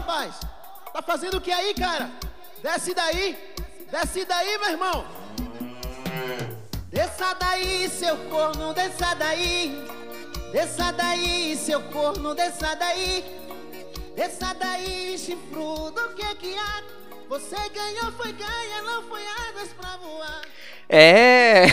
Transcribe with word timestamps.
rapaz? 0.00 0.40
Tá 0.92 1.02
fazendo 1.02 1.36
o 1.36 1.40
que 1.40 1.52
aí, 1.52 1.74
cara? 1.74 2.10
Desce 2.62 2.94
daí. 2.94 3.38
Desce 3.90 4.24
daí, 4.24 4.58
meu 4.58 4.70
irmão. 4.70 5.04
Desça 6.90 7.34
daí, 7.34 7.88
seu 7.88 8.16
corno, 8.28 8.74
desça 8.74 9.14
daí. 9.14 9.86
Desça 10.52 10.92
daí, 10.92 11.56
seu 11.56 11.80
corno, 11.82 12.34
desça 12.34 12.74
daí. 12.74 13.24
Desça 14.16 14.54
daí, 14.54 15.16
chifrudo, 15.18 16.00
o 16.00 16.14
que 16.14 16.34
que 16.36 16.58
há? 16.58 16.82
Você 17.28 17.56
ganhou, 17.68 18.10
foi 18.12 18.32
ganha, 18.32 18.82
não 18.82 19.02
foi 19.04 19.22
asas 19.48 19.72
pra 19.72 19.96
voar. 19.98 20.42
É, 20.88 21.66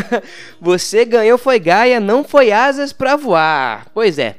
você 0.58 1.04
ganhou 1.04 1.36
foi 1.36 1.58
Gaia, 1.58 2.00
não 2.00 2.24
foi 2.24 2.50
asas 2.50 2.94
pra 2.94 3.14
voar. 3.14 3.86
Pois 3.92 4.18
é. 4.18 4.38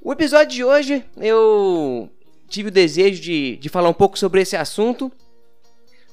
O 0.00 0.12
episódio 0.12 0.54
de 0.54 0.64
hoje 0.64 1.04
eu 1.16 2.08
tive 2.48 2.68
o 2.68 2.72
desejo 2.72 3.20
de, 3.20 3.56
de 3.56 3.68
falar 3.68 3.88
um 3.88 3.94
pouco 3.94 4.18
sobre 4.18 4.40
esse 4.40 4.56
assunto, 4.56 5.12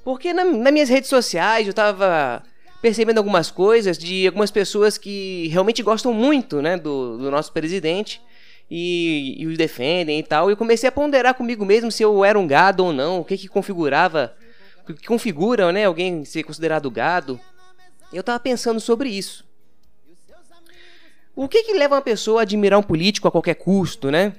porque 0.04 0.34
na, 0.34 0.44
nas 0.44 0.74
minhas 0.74 0.90
redes 0.90 1.10
sociais 1.10 1.68
eu 1.68 1.74
tava 1.74 2.44
percebendo 2.82 3.18
algumas 3.18 3.50
coisas 3.50 3.98
de 3.98 4.28
algumas 4.28 4.52
pessoas 4.52 4.98
que 4.98 5.48
realmente 5.48 5.82
gostam 5.82 6.14
muito 6.14 6.62
né, 6.62 6.78
do, 6.78 7.18
do 7.18 7.32
nosso 7.32 7.52
presidente 7.52 8.22
e, 8.70 9.36
e 9.40 9.48
os 9.48 9.58
defendem 9.58 10.20
e 10.20 10.24
tal. 10.24 10.50
E 10.50 10.54
eu 10.54 10.58
comecei 10.58 10.88
a 10.88 10.92
ponderar 10.92 11.34
comigo 11.34 11.66
mesmo 11.66 11.92
se 11.92 12.04
eu 12.04 12.24
era 12.24 12.38
um 12.38 12.46
gado 12.46 12.86
ou 12.86 12.94
não, 12.94 13.22
o 13.22 13.26
que 13.26 13.38
que 13.38 13.48
configurava, 13.48 14.36
o 14.88 14.94
que 14.94 15.08
configura 15.08 15.72
né, 15.72 15.86
alguém 15.86 16.24
ser 16.26 16.44
considerado 16.44 16.92
gado. 16.92 17.40
Eu 18.14 18.22
tava 18.22 18.40
pensando 18.40 18.80
sobre 18.80 19.10
isso. 19.10 19.44
O 21.36 21.50
que 21.50 21.64
que 21.64 21.74
leva 21.74 21.96
uma 21.96 22.02
pessoa 22.02 22.42
a 22.42 22.44
admirar 22.44 22.80
um 22.80 22.84
político 22.84 23.28
a 23.28 23.32
qualquer 23.32 23.56
custo, 23.56 24.10
né? 24.10 24.34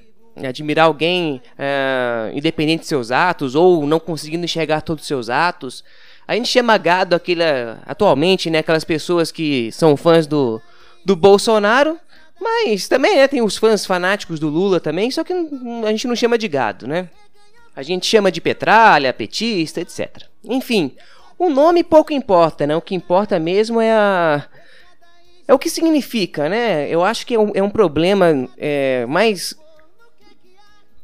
Admirar 0.45 0.85
alguém 0.85 1.41
é, 1.57 2.31
independente 2.33 2.81
de 2.81 2.87
seus 2.87 3.11
atos 3.11 3.55
ou 3.55 3.85
não 3.85 3.99
conseguindo 3.99 4.45
enxergar 4.45 4.81
todos 4.81 5.03
os 5.03 5.07
seus 5.07 5.29
atos. 5.29 5.83
A 6.27 6.35
gente 6.35 6.49
chama 6.49 6.77
gado 6.77 7.15
aquele, 7.15 7.43
atualmente, 7.85 8.49
né, 8.49 8.59
aquelas 8.59 8.83
pessoas 8.83 9.31
que 9.31 9.71
são 9.71 9.95
fãs 9.95 10.27
do, 10.27 10.61
do 11.05 11.15
Bolsonaro, 11.15 11.97
mas 12.39 12.87
também 12.87 13.15
né, 13.15 13.27
tem 13.27 13.41
os 13.41 13.57
fãs 13.57 13.85
fanáticos 13.85 14.39
do 14.39 14.49
Lula 14.49 14.79
também, 14.79 15.09
só 15.09 15.23
que 15.23 15.33
a 15.33 15.91
gente 15.91 16.07
não 16.07 16.15
chama 16.15 16.37
de 16.37 16.47
gado, 16.47 16.85
né? 16.85 17.09
A 17.75 17.83
gente 17.83 18.05
chama 18.07 18.31
de 18.31 18.41
petralha, 18.41 19.13
petista, 19.13 19.79
etc. 19.79 20.23
Enfim, 20.43 20.95
o 21.37 21.49
nome 21.49 21.83
pouco 21.83 22.11
importa, 22.11 22.65
né? 22.65 22.75
O 22.75 22.81
que 22.81 22.95
importa 22.95 23.39
mesmo 23.39 23.79
é 23.79 23.91
a. 23.91 24.45
É 25.47 25.53
o 25.53 25.59
que 25.59 25.69
significa, 25.69 26.49
né? 26.49 26.89
Eu 26.89 27.03
acho 27.03 27.25
que 27.25 27.35
é 27.35 27.39
um, 27.39 27.51
é 27.53 27.61
um 27.61 27.69
problema 27.69 28.49
é, 28.57 29.05
mais 29.05 29.55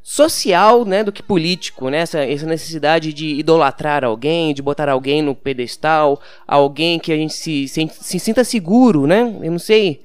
social, 0.04 0.84
né, 0.84 1.02
do 1.02 1.14
que 1.14 1.24
político, 1.24 1.90
né? 1.90 2.00
Essa, 2.00 2.20
essa 2.20 2.46
necessidade 2.46 3.14
de 3.14 3.36
idolatrar 3.36 4.04
alguém, 4.04 4.54
de 4.54 4.62
botar 4.62 4.90
alguém 4.90 5.22
no 5.22 5.34
pedestal, 5.34 6.22
alguém 6.46 7.00
que 7.00 7.14
a 7.14 7.16
gente 7.16 7.34
se, 7.34 7.70
se, 7.70 7.90
se 7.90 8.20
sinta 8.20 8.44
seguro, 8.44 9.08
né? 9.08 9.34
Eu 9.42 9.52
não 9.52 9.60
sei, 9.60 10.02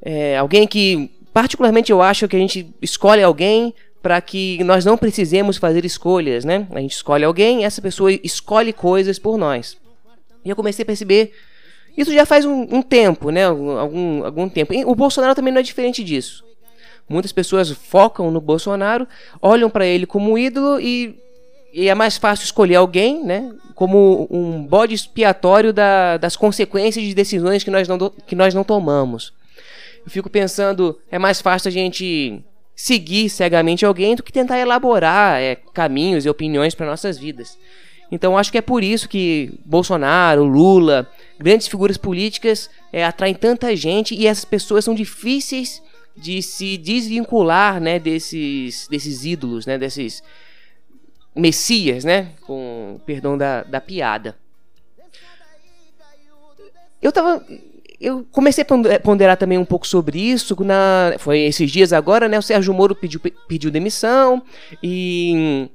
é, 0.00 0.38
alguém 0.38 0.66
que, 0.68 1.10
particularmente, 1.34 1.90
eu 1.90 2.00
acho 2.00 2.28
que 2.28 2.36
a 2.36 2.38
gente 2.38 2.72
escolhe 2.80 3.22
alguém 3.22 3.74
para 4.00 4.20
que 4.20 4.62
nós 4.62 4.84
não 4.84 4.96
precisemos 4.96 5.56
fazer 5.56 5.84
escolhas, 5.84 6.44
né? 6.44 6.68
A 6.70 6.80
gente 6.80 6.92
escolhe 6.92 7.24
alguém, 7.24 7.64
essa 7.64 7.82
pessoa 7.82 8.12
escolhe 8.22 8.72
coisas 8.72 9.18
por 9.18 9.36
nós. 9.36 9.76
E 10.44 10.48
eu 10.48 10.54
comecei 10.54 10.84
a 10.84 10.86
perceber 10.86 11.32
isso 11.96 12.12
já 12.12 12.24
faz 12.24 12.44
um, 12.44 12.62
um 12.70 12.82
tempo, 12.82 13.30
né? 13.30 13.46
Algum, 13.46 14.24
algum 14.24 14.48
tempo. 14.48 14.72
E 14.72 14.84
o 14.84 14.94
Bolsonaro 14.94 15.34
também 15.34 15.52
não 15.52 15.60
é 15.60 15.64
diferente 15.64 16.04
disso. 16.04 16.44
Muitas 17.08 17.32
pessoas 17.32 17.70
focam 17.70 18.30
no 18.30 18.40
Bolsonaro, 18.40 19.06
olham 19.40 19.70
para 19.70 19.86
ele 19.86 20.06
como 20.06 20.36
ídolo 20.36 20.80
e, 20.80 21.16
e, 21.72 21.88
é 21.88 21.94
mais 21.94 22.16
fácil 22.16 22.44
escolher 22.44 22.76
alguém, 22.76 23.24
né, 23.24 23.52
como 23.76 24.26
um 24.28 24.62
bode 24.64 24.94
expiatório 24.94 25.72
da, 25.72 26.16
das 26.16 26.34
consequências 26.34 27.04
de 27.04 27.14
decisões 27.14 27.62
que 27.62 27.70
nós, 27.70 27.86
não, 27.86 28.10
que 28.26 28.34
nós 28.34 28.54
não 28.54 28.64
tomamos. 28.64 29.32
Eu 30.04 30.10
fico 30.10 30.28
pensando, 30.28 30.98
é 31.10 31.18
mais 31.18 31.40
fácil 31.40 31.68
a 31.68 31.72
gente 31.72 32.42
seguir 32.74 33.30
cegamente 33.30 33.86
alguém 33.86 34.14
do 34.14 34.22
que 34.22 34.32
tentar 34.32 34.58
elaborar 34.58 35.40
é, 35.40 35.56
caminhos 35.72 36.26
e 36.26 36.28
opiniões 36.28 36.74
para 36.74 36.86
nossas 36.86 37.16
vidas. 37.18 37.56
Então 38.10 38.36
acho 38.36 38.52
que 38.52 38.58
é 38.58 38.62
por 38.62 38.84
isso 38.84 39.08
que 39.08 39.52
Bolsonaro, 39.64 40.44
Lula, 40.44 41.10
grandes 41.38 41.66
figuras 41.66 41.96
políticas 41.96 42.70
é, 42.92 43.04
atraem 43.04 43.34
tanta 43.34 43.74
gente 43.74 44.14
e 44.14 44.26
essas 44.26 44.44
pessoas 44.44 44.84
são 44.84 44.94
difíceis 44.94 45.82
de 46.16 46.42
se 46.42 46.76
desvincular, 46.78 47.80
né, 47.80 47.98
desses, 47.98 48.88
desses 48.88 49.24
ídolos, 49.24 49.66
né, 49.66 49.76
desses 49.76 50.22
messias, 51.34 52.04
né, 52.04 52.32
com 52.42 53.00
perdão 53.04 53.36
da, 53.36 53.62
da 53.62 53.80
piada. 53.80 54.36
Eu 57.02 57.12
tava 57.12 57.44
eu 58.00 58.26
comecei 58.30 58.62
a 58.62 59.00
ponderar 59.00 59.36
também 59.36 59.58
um 59.58 59.64
pouco 59.64 59.86
sobre 59.86 60.18
isso. 60.18 60.56
Na, 60.62 61.14
foi 61.18 61.40
esses 61.40 61.70
dias 61.70 61.92
agora, 61.92 62.28
né? 62.28 62.38
O 62.38 62.42
Sérgio 62.42 62.74
Moro 62.74 62.94
pediu, 62.94 63.20
pediu 63.48 63.70
demissão 63.70 64.42
e 64.82 65.68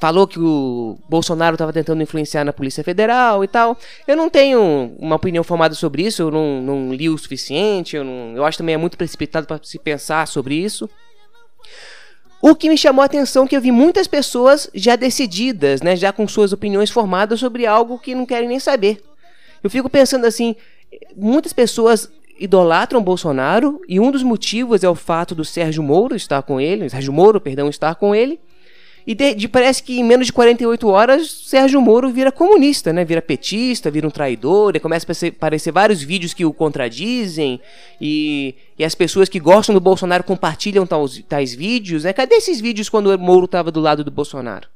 falou 0.00 0.26
que 0.26 0.38
o 0.38 0.98
Bolsonaro 1.08 1.54
estava 1.54 1.72
tentando 1.72 2.02
influenciar 2.02 2.44
na 2.44 2.52
Polícia 2.52 2.82
Federal 2.82 3.44
e 3.44 3.48
tal. 3.48 3.78
Eu 4.06 4.16
não 4.16 4.28
tenho 4.28 4.92
uma 4.98 5.16
opinião 5.16 5.44
formada 5.44 5.74
sobre 5.74 6.02
isso, 6.02 6.22
eu 6.22 6.30
não, 6.30 6.60
não 6.60 6.92
li 6.92 7.08
o 7.08 7.16
suficiente, 7.16 7.96
eu, 7.96 8.04
não, 8.04 8.36
eu 8.36 8.44
acho 8.44 8.58
também 8.58 8.74
é 8.74 8.78
muito 8.78 8.96
precipitado 8.96 9.46
para 9.46 9.60
se 9.62 9.78
pensar 9.78 10.26
sobre 10.26 10.54
isso. 10.54 10.88
O 12.40 12.56
que 12.56 12.68
me 12.68 12.76
chamou 12.76 13.02
a 13.02 13.06
atenção 13.06 13.44
é 13.44 13.46
que 13.48 13.56
eu 13.56 13.60
vi 13.60 13.70
muitas 13.70 14.08
pessoas 14.08 14.68
já 14.74 14.96
decididas, 14.96 15.80
né, 15.80 15.94
já 15.94 16.12
com 16.12 16.26
suas 16.26 16.52
opiniões 16.52 16.90
formadas 16.90 17.38
sobre 17.38 17.66
algo 17.66 17.98
que 18.00 18.16
não 18.16 18.26
querem 18.26 18.48
nem 18.48 18.58
saber. 18.58 19.00
Eu 19.62 19.70
fico 19.70 19.88
pensando 19.88 20.26
assim, 20.26 20.56
muitas 21.16 21.52
pessoas 21.52 22.10
idolatram 22.40 23.00
Bolsonaro 23.00 23.80
e 23.88 24.00
um 24.00 24.10
dos 24.10 24.24
motivos 24.24 24.82
é 24.82 24.88
o 24.88 24.96
fato 24.96 25.32
do 25.32 25.44
Sérgio 25.44 25.80
Moro 25.80 26.16
estar 26.16 26.42
com 26.42 26.60
ele, 26.60 26.90
Sérgio 26.90 27.12
Moro, 27.12 27.40
perdão, 27.40 27.68
estar 27.68 27.94
com 27.94 28.12
ele. 28.12 28.40
E 29.06 29.14
de, 29.14 29.34
de, 29.34 29.48
parece 29.48 29.82
que 29.82 29.98
em 29.98 30.04
menos 30.04 30.26
de 30.26 30.32
48 30.32 30.88
horas, 30.88 31.30
Sérgio 31.46 31.80
Moro 31.80 32.10
vira 32.10 32.30
comunista, 32.30 32.92
né? 32.92 33.04
Vira 33.04 33.20
petista, 33.20 33.90
vira 33.90 34.06
um 34.06 34.10
traidor, 34.10 34.76
e 34.76 34.80
começa 34.80 35.06
a 35.10 35.28
aparecer 35.28 35.72
vários 35.72 36.02
vídeos 36.02 36.32
que 36.32 36.44
o 36.44 36.52
contradizem, 36.52 37.60
e, 38.00 38.54
e 38.78 38.84
as 38.84 38.94
pessoas 38.94 39.28
que 39.28 39.40
gostam 39.40 39.74
do 39.74 39.80
Bolsonaro 39.80 40.22
compartilham 40.22 40.86
tais, 40.86 41.22
tais 41.28 41.54
vídeos, 41.54 42.04
né? 42.04 42.12
Cadê 42.12 42.36
esses 42.36 42.60
vídeos 42.60 42.88
quando 42.88 43.08
o 43.08 43.18
Moro 43.18 43.46
estava 43.46 43.72
do 43.72 43.80
lado 43.80 44.04
do 44.04 44.10
Bolsonaro? 44.10 44.68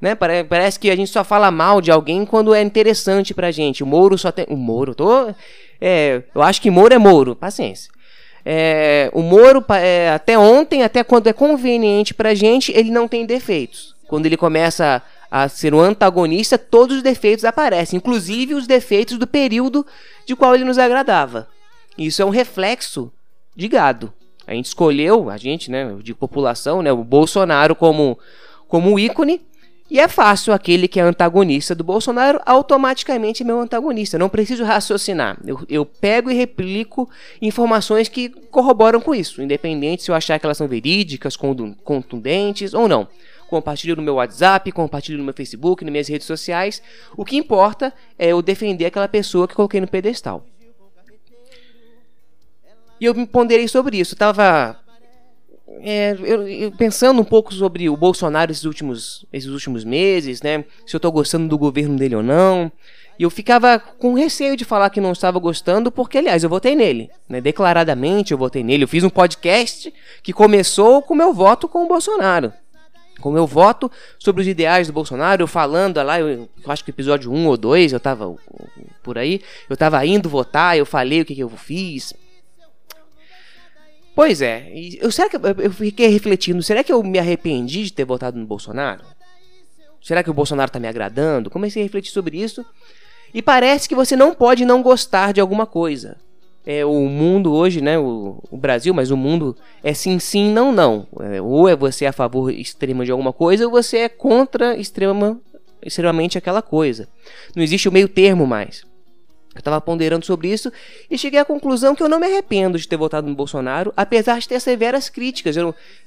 Né? 0.00 0.14
Parece 0.14 0.78
que 0.78 0.90
a 0.90 0.96
gente 0.96 1.10
só 1.10 1.24
fala 1.24 1.50
mal 1.50 1.80
de 1.80 1.90
alguém 1.90 2.26
quando 2.26 2.54
é 2.54 2.60
interessante 2.60 3.32
pra 3.32 3.50
gente. 3.50 3.82
O 3.82 3.86
Moro 3.86 4.18
só 4.18 4.30
tem. 4.30 4.44
O 4.50 4.56
Moro, 4.56 4.94
tô. 4.94 5.34
É, 5.80 6.22
eu 6.34 6.42
acho 6.42 6.60
que 6.60 6.70
Moro 6.70 6.92
é 6.92 6.98
Moro, 6.98 7.34
paciência. 7.34 7.90
É, 8.44 9.10
o 9.12 9.22
Moro, 9.22 9.64
é, 9.70 10.10
até 10.10 10.38
ontem, 10.38 10.82
até 10.82 11.02
quando 11.02 11.28
é 11.28 11.32
conveniente 11.32 12.12
pra 12.12 12.34
gente, 12.34 12.72
ele 12.72 12.90
não 12.90 13.08
tem 13.08 13.24
defeitos. 13.24 13.94
Quando 14.06 14.26
ele 14.26 14.36
começa 14.36 15.02
a 15.30 15.48
ser 15.48 15.74
um 15.74 15.80
antagonista, 15.80 16.58
todos 16.58 16.98
os 16.98 17.02
defeitos 17.02 17.44
aparecem, 17.44 17.96
inclusive 17.96 18.54
os 18.54 18.66
defeitos 18.66 19.18
do 19.18 19.26
período 19.26 19.84
de 20.26 20.36
qual 20.36 20.54
ele 20.54 20.64
nos 20.64 20.78
agradava. 20.78 21.48
Isso 21.96 22.22
é 22.22 22.24
um 22.24 22.30
reflexo 22.30 23.10
de 23.56 23.66
gado. 23.66 24.12
A 24.46 24.52
gente 24.52 24.66
escolheu, 24.66 25.30
a 25.30 25.36
gente, 25.36 25.70
né, 25.70 25.96
de 26.02 26.14
população, 26.14 26.82
né, 26.82 26.92
o 26.92 27.02
Bolsonaro 27.02 27.74
como, 27.74 28.18
como 28.68 28.98
ícone, 28.98 29.40
e 29.94 30.00
é 30.00 30.08
fácil, 30.08 30.52
aquele 30.52 30.88
que 30.88 30.98
é 30.98 31.04
antagonista 31.04 31.72
do 31.72 31.84
Bolsonaro 31.84 32.40
automaticamente 32.44 33.44
é 33.44 33.46
meu 33.46 33.60
antagonista. 33.60 34.18
Não 34.18 34.28
preciso 34.28 34.64
raciocinar. 34.64 35.38
Eu, 35.46 35.60
eu 35.68 35.86
pego 35.86 36.32
e 36.32 36.34
replico 36.34 37.08
informações 37.40 38.08
que 38.08 38.28
corroboram 38.28 39.00
com 39.00 39.14
isso, 39.14 39.40
independente 39.40 40.02
se 40.02 40.10
eu 40.10 40.16
achar 40.16 40.36
que 40.40 40.44
elas 40.44 40.58
são 40.58 40.66
verídicas, 40.66 41.36
contundentes 41.36 42.74
ou 42.74 42.88
não. 42.88 43.06
Compartilho 43.46 43.94
no 43.94 44.02
meu 44.02 44.16
WhatsApp, 44.16 44.72
compartilho 44.72 45.18
no 45.18 45.22
meu 45.22 45.32
Facebook, 45.32 45.84
nas 45.84 45.92
minhas 45.92 46.08
redes 46.08 46.26
sociais. 46.26 46.82
O 47.16 47.24
que 47.24 47.36
importa 47.36 47.94
é 48.18 48.30
eu 48.30 48.42
defender 48.42 48.86
aquela 48.86 49.06
pessoa 49.06 49.46
que 49.46 49.54
coloquei 49.54 49.80
no 49.80 49.86
pedestal. 49.86 50.44
E 53.00 53.04
eu 53.04 53.14
me 53.14 53.28
ponderei 53.28 53.68
sobre 53.68 53.98
isso. 53.98 54.14
Eu 54.14 54.18
tava 54.18 54.76
é, 55.80 56.16
eu, 56.20 56.46
eu, 56.46 56.72
pensando 56.72 57.20
um 57.20 57.24
pouco 57.24 57.52
sobre 57.52 57.88
o 57.88 57.96
Bolsonaro 57.96 58.50
esses 58.50 58.64
últimos, 58.64 59.24
esses 59.32 59.50
últimos 59.50 59.84
meses, 59.84 60.42
né? 60.42 60.64
Se 60.86 60.94
eu 60.94 61.00
tô 61.00 61.10
gostando 61.10 61.48
do 61.48 61.58
governo 61.58 61.96
dele 61.96 62.16
ou 62.16 62.22
não. 62.22 62.70
E 63.18 63.22
eu 63.22 63.30
ficava 63.30 63.78
com 63.78 64.14
receio 64.14 64.56
de 64.56 64.64
falar 64.64 64.90
que 64.90 65.00
não 65.00 65.12
estava 65.12 65.38
gostando, 65.38 65.90
porque, 65.90 66.18
aliás, 66.18 66.42
eu 66.42 66.50
votei 66.50 66.74
nele. 66.74 67.10
Né? 67.28 67.40
Declaradamente 67.40 68.32
eu 68.32 68.38
votei 68.38 68.64
nele. 68.64 68.84
Eu 68.84 68.88
fiz 68.88 69.04
um 69.04 69.10
podcast 69.10 69.92
que 70.22 70.32
começou 70.32 71.00
com 71.00 71.14
meu 71.14 71.32
voto 71.32 71.68
com 71.68 71.84
o 71.84 71.88
Bolsonaro. 71.88 72.52
Com 73.20 73.30
meu 73.30 73.46
voto 73.46 73.90
sobre 74.18 74.42
os 74.42 74.48
ideais 74.48 74.88
do 74.88 74.92
Bolsonaro, 74.92 75.42
eu 75.42 75.46
falando 75.46 76.02
lá, 76.02 76.18
eu, 76.18 76.28
eu 76.28 76.48
acho 76.66 76.84
que 76.84 76.90
episódio 76.90 77.32
1 77.32 77.46
ou 77.46 77.56
2, 77.56 77.92
eu 77.92 78.00
tava 78.00 78.34
por 79.02 79.16
aí, 79.16 79.40
eu 79.70 79.76
tava 79.76 80.04
indo 80.04 80.28
votar, 80.28 80.76
eu 80.76 80.84
falei 80.84 81.20
o 81.20 81.24
que, 81.24 81.36
que 81.36 81.42
eu 81.42 81.48
fiz. 81.48 82.12
Pois 84.24 84.40
é. 84.40 84.72
Eu, 85.02 85.12
será 85.12 85.28
que 85.28 85.36
eu 85.36 85.70
fiquei 85.70 86.08
refletindo, 86.08 86.62
será 86.62 86.82
que 86.82 86.90
eu 86.90 87.02
me 87.02 87.18
arrependi 87.18 87.84
de 87.84 87.92
ter 87.92 88.06
votado 88.06 88.38
no 88.38 88.46
Bolsonaro? 88.46 89.04
Será 90.02 90.22
que 90.22 90.30
o 90.30 90.34
Bolsonaro 90.34 90.70
tá 90.70 90.80
me 90.80 90.88
agradando? 90.88 91.50
Comecei 91.50 91.82
a 91.82 91.84
refletir 91.84 92.10
sobre 92.10 92.40
isso. 92.40 92.64
E 93.34 93.42
parece 93.42 93.86
que 93.86 93.94
você 93.94 94.16
não 94.16 94.34
pode 94.34 94.64
não 94.64 94.82
gostar 94.82 95.34
de 95.34 95.42
alguma 95.42 95.66
coisa. 95.66 96.16
É, 96.64 96.86
o 96.86 97.06
mundo 97.06 97.52
hoje, 97.52 97.82
né, 97.82 97.98
o, 97.98 98.42
o 98.50 98.56
Brasil, 98.56 98.94
mas 98.94 99.10
o 99.10 99.16
mundo 99.16 99.54
é 99.82 99.92
sim, 99.92 100.18
sim, 100.18 100.50
não, 100.50 100.72
não. 100.72 101.06
É, 101.20 101.42
ou 101.42 101.68
é 101.68 101.76
você 101.76 102.06
a 102.06 102.12
favor 102.12 102.50
extrema 102.50 103.04
de 103.04 103.10
alguma 103.10 103.30
coisa, 103.30 103.66
ou 103.66 103.70
você 103.70 103.98
é 103.98 104.08
contra 104.08 104.74
extrema, 104.74 105.38
extremamente 105.82 106.38
aquela 106.38 106.62
coisa. 106.62 107.06
Não 107.54 107.62
existe 107.62 107.90
o 107.90 107.92
meio 107.92 108.08
termo 108.08 108.46
mais. 108.46 108.86
Eu 109.54 109.60
estava 109.60 109.80
ponderando 109.80 110.26
sobre 110.26 110.48
isso 110.48 110.72
e 111.10 111.16
cheguei 111.16 111.38
à 111.38 111.44
conclusão 111.44 111.94
que 111.94 112.02
eu 112.02 112.08
não 112.08 112.18
me 112.18 112.26
arrependo 112.26 112.78
de 112.78 112.88
ter 112.88 112.96
votado 112.96 113.28
no 113.28 113.34
Bolsonaro, 113.34 113.92
apesar 113.96 114.38
de 114.38 114.48
ter 114.48 114.60
severas 114.60 115.08
críticas 115.08 115.56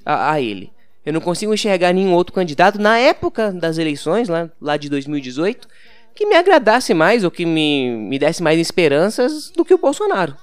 a, 0.05 0.31
a, 0.31 0.41
ele. 0.41 0.71
Eu 1.05 1.13
não 1.13 1.21
consigo 1.21 1.53
enxergar 1.53 1.93
nenhum 1.93 2.13
outro 2.13 2.33
candidato 2.33 2.77
na 2.77 2.97
época 2.97 3.51
das 3.53 3.77
eleições, 3.77 4.27
lá, 4.27 4.49
lá 4.61 4.75
de 4.75 4.89
2018, 4.89 5.67
que 6.13 6.25
me 6.25 6.35
agradasse 6.35 6.93
mais 6.93 7.23
ou 7.23 7.31
que 7.31 7.45
me, 7.45 7.89
me 7.91 8.19
desse 8.19 8.43
mais 8.43 8.59
esperanças 8.59 9.49
do 9.51 9.63
que 9.63 9.73
o 9.73 9.77
Bolsonaro. 9.77 10.35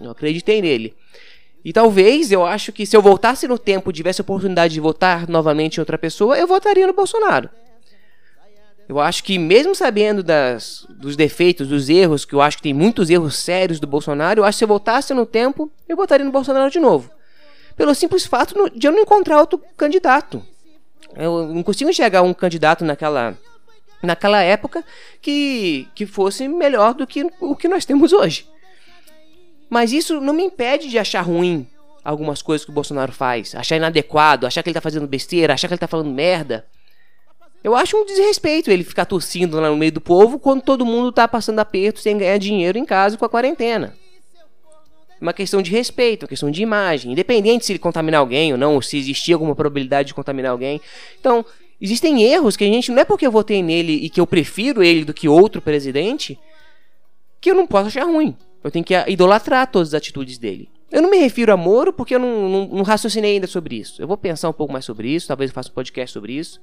Eu 0.00 0.10
acreditei 0.10 0.62
nele. 0.62 0.94
E 1.64 1.72
talvez 1.72 2.30
eu 2.30 2.44
acho 2.44 2.72
que 2.72 2.84
se 2.84 2.96
eu 2.96 3.02
voltasse 3.02 3.48
no 3.48 3.58
tempo 3.58 3.90
e 3.90 3.92
tivesse 3.92 4.20
a 4.20 4.24
oportunidade 4.24 4.74
de 4.74 4.80
votar 4.80 5.28
novamente 5.28 5.76
em 5.76 5.80
outra 5.80 5.96
pessoa, 5.96 6.36
eu 6.36 6.46
votaria 6.46 6.86
no 6.86 6.92
Bolsonaro. 6.92 7.48
Eu 8.88 9.00
acho 9.00 9.22
que, 9.24 9.38
mesmo 9.38 9.74
sabendo 9.74 10.22
das, 10.22 10.86
dos 10.90 11.16
defeitos, 11.16 11.68
dos 11.68 11.88
erros, 11.88 12.24
que 12.24 12.34
eu 12.34 12.42
acho 12.42 12.56
que 12.56 12.62
tem 12.62 12.74
muitos 12.74 13.10
erros 13.10 13.36
sérios 13.38 13.80
do 13.80 13.86
Bolsonaro, 13.86 14.40
eu 14.40 14.44
acho 14.44 14.56
que 14.56 14.58
se 14.58 14.64
eu 14.64 14.68
voltasse 14.68 15.14
no 15.14 15.24
tempo, 15.24 15.70
eu 15.88 15.96
votaria 15.96 16.24
no 16.24 16.32
Bolsonaro 16.32 16.70
de 16.70 16.78
novo. 16.78 17.10
Pelo 17.76 17.94
simples 17.94 18.26
fato 18.26 18.70
de 18.74 18.86
eu 18.86 18.92
não 18.92 19.00
encontrar 19.00 19.40
outro 19.40 19.60
candidato. 19.76 20.44
Eu 21.16 21.46
não 21.48 21.62
consigo 21.62 21.90
enxergar 21.90 22.22
um 22.22 22.34
candidato 22.34 22.84
naquela, 22.84 23.36
naquela 24.02 24.42
época 24.42 24.84
que, 25.20 25.88
que 25.94 26.04
fosse 26.04 26.48
melhor 26.48 26.94
do 26.94 27.06
que 27.06 27.26
o 27.40 27.54
que 27.56 27.68
nós 27.68 27.84
temos 27.84 28.12
hoje. 28.12 28.46
Mas 29.70 29.92
isso 29.92 30.20
não 30.20 30.34
me 30.34 30.42
impede 30.42 30.88
de 30.88 30.98
achar 30.98 31.22
ruim 31.22 31.66
algumas 32.04 32.42
coisas 32.42 32.64
que 32.64 32.70
o 32.70 32.74
Bolsonaro 32.74 33.12
faz, 33.12 33.54
achar 33.54 33.76
inadequado, 33.76 34.46
achar 34.46 34.62
que 34.62 34.68
ele 34.68 34.74
tá 34.74 34.80
fazendo 34.80 35.06
besteira, 35.06 35.54
achar 35.54 35.68
que 35.68 35.74
ele 35.74 35.78
tá 35.78 35.86
falando 35.88 36.10
merda. 36.10 36.66
Eu 37.62 37.76
acho 37.76 37.96
um 37.96 38.04
desrespeito 38.04 38.70
ele 38.70 38.82
ficar 38.82 39.04
tossindo 39.04 39.60
lá 39.60 39.70
no 39.70 39.76
meio 39.76 39.92
do 39.92 40.00
povo 40.00 40.38
quando 40.38 40.62
todo 40.62 40.84
mundo 40.84 41.12
tá 41.12 41.28
passando 41.28 41.60
aperto 41.60 42.00
sem 42.00 42.18
ganhar 42.18 42.38
dinheiro 42.38 42.76
em 42.76 42.84
casa 42.84 43.16
com 43.16 43.24
a 43.24 43.28
quarentena. 43.28 43.94
Uma 45.20 45.32
questão 45.32 45.62
de 45.62 45.70
respeito, 45.70 46.24
uma 46.24 46.28
questão 46.28 46.50
de 46.50 46.60
imagem, 46.60 47.12
independente 47.12 47.64
se 47.64 47.72
ele 47.72 47.78
contaminar 47.78 48.18
alguém 48.18 48.52
ou 48.52 48.58
não, 48.58 48.74
ou 48.74 48.82
se 48.82 48.98
existia 48.98 49.36
alguma 49.36 49.54
probabilidade 49.54 50.08
de 50.08 50.14
contaminar 50.14 50.50
alguém. 50.50 50.80
Então, 51.20 51.44
existem 51.80 52.24
erros 52.24 52.56
que 52.56 52.64
a 52.64 52.66
gente 52.66 52.90
não 52.90 52.98
é 52.98 53.04
porque 53.04 53.24
eu 53.24 53.30
votei 53.30 53.62
nele 53.62 53.92
e 53.92 54.10
que 54.10 54.20
eu 54.20 54.26
prefiro 54.26 54.82
ele 54.82 55.04
do 55.04 55.14
que 55.14 55.28
outro 55.28 55.62
presidente 55.62 56.36
que 57.40 57.48
eu 57.48 57.54
não 57.54 57.68
posso 57.68 57.86
achar 57.86 58.04
ruim. 58.04 58.36
Eu 58.64 58.70
tenho 58.72 58.84
que 58.84 58.94
idolatrar 59.08 59.70
todas 59.70 59.88
as 59.88 59.94
atitudes 59.94 60.38
dele. 60.38 60.68
Eu 60.90 61.00
não 61.00 61.10
me 61.10 61.18
refiro 61.18 61.52
a 61.52 61.56
Moro 61.56 61.92
porque 61.92 62.16
eu 62.16 62.18
não, 62.18 62.48
não, 62.48 62.66
não 62.66 62.82
raciocinei 62.82 63.34
ainda 63.34 63.46
sobre 63.46 63.76
isso. 63.76 64.02
Eu 64.02 64.08
vou 64.08 64.16
pensar 64.16 64.48
um 64.48 64.52
pouco 64.52 64.72
mais 64.72 64.84
sobre 64.84 65.08
isso, 65.08 65.28
talvez 65.28 65.50
eu 65.50 65.54
faça 65.54 65.70
um 65.70 65.74
podcast 65.74 66.12
sobre 66.12 66.32
isso. 66.32 66.60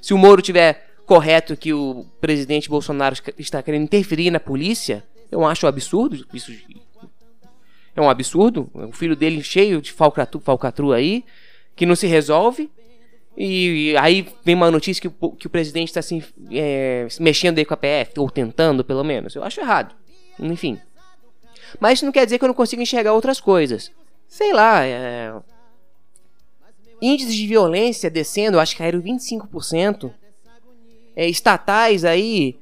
Se 0.00 0.14
o 0.14 0.18
Moro 0.18 0.40
tiver 0.40 0.86
correto 1.06 1.56
que 1.56 1.72
o 1.72 2.06
presidente 2.20 2.68
Bolsonaro 2.68 3.16
está 3.38 3.62
querendo 3.62 3.82
interferir 3.82 4.30
na 4.30 4.40
polícia, 4.40 5.04
eu 5.30 5.44
acho 5.44 5.66
um 5.66 5.68
absurdo. 5.68 6.26
Isso 6.32 6.52
é 7.94 8.00
um 8.00 8.08
absurdo. 8.08 8.70
O 8.72 8.92
filho 8.92 9.16
dele 9.16 9.42
cheio 9.42 9.80
de 9.82 9.92
falcatru, 9.92 10.40
falcatru 10.40 10.92
aí, 10.92 11.24
que 11.74 11.86
não 11.86 11.96
se 11.96 12.06
resolve. 12.06 12.70
E 13.36 13.94
aí 13.98 14.26
vem 14.44 14.54
uma 14.54 14.70
notícia 14.70 15.00
que 15.00 15.16
o, 15.20 15.30
que 15.32 15.46
o 15.46 15.50
presidente 15.50 15.88
está 15.88 16.00
assim, 16.00 16.22
é, 16.50 17.06
mexendo 17.18 17.58
aí 17.58 17.64
com 17.64 17.74
a 17.74 17.76
PF, 17.76 18.18
ou 18.18 18.30
tentando 18.30 18.84
pelo 18.84 19.04
menos. 19.04 19.34
Eu 19.34 19.42
acho 19.42 19.60
errado. 19.60 19.94
Enfim. 20.38 20.78
Mas 21.78 21.98
isso 21.98 22.04
não 22.04 22.12
quer 22.12 22.24
dizer 22.24 22.38
que 22.38 22.44
eu 22.44 22.48
não 22.48 22.54
consiga 22.54 22.82
enxergar 22.82 23.12
outras 23.12 23.40
coisas. 23.40 23.90
Sei 24.28 24.52
lá, 24.52 24.84
é, 24.84 25.32
Índices 27.00 27.34
de 27.34 27.46
violência 27.46 28.10
descendo, 28.10 28.60
acho 28.60 28.72
que 28.72 28.78
caíram 28.78 29.00
25%. 29.00 30.12
É, 31.16 31.28
estatais 31.28 32.04
aí 32.04 32.56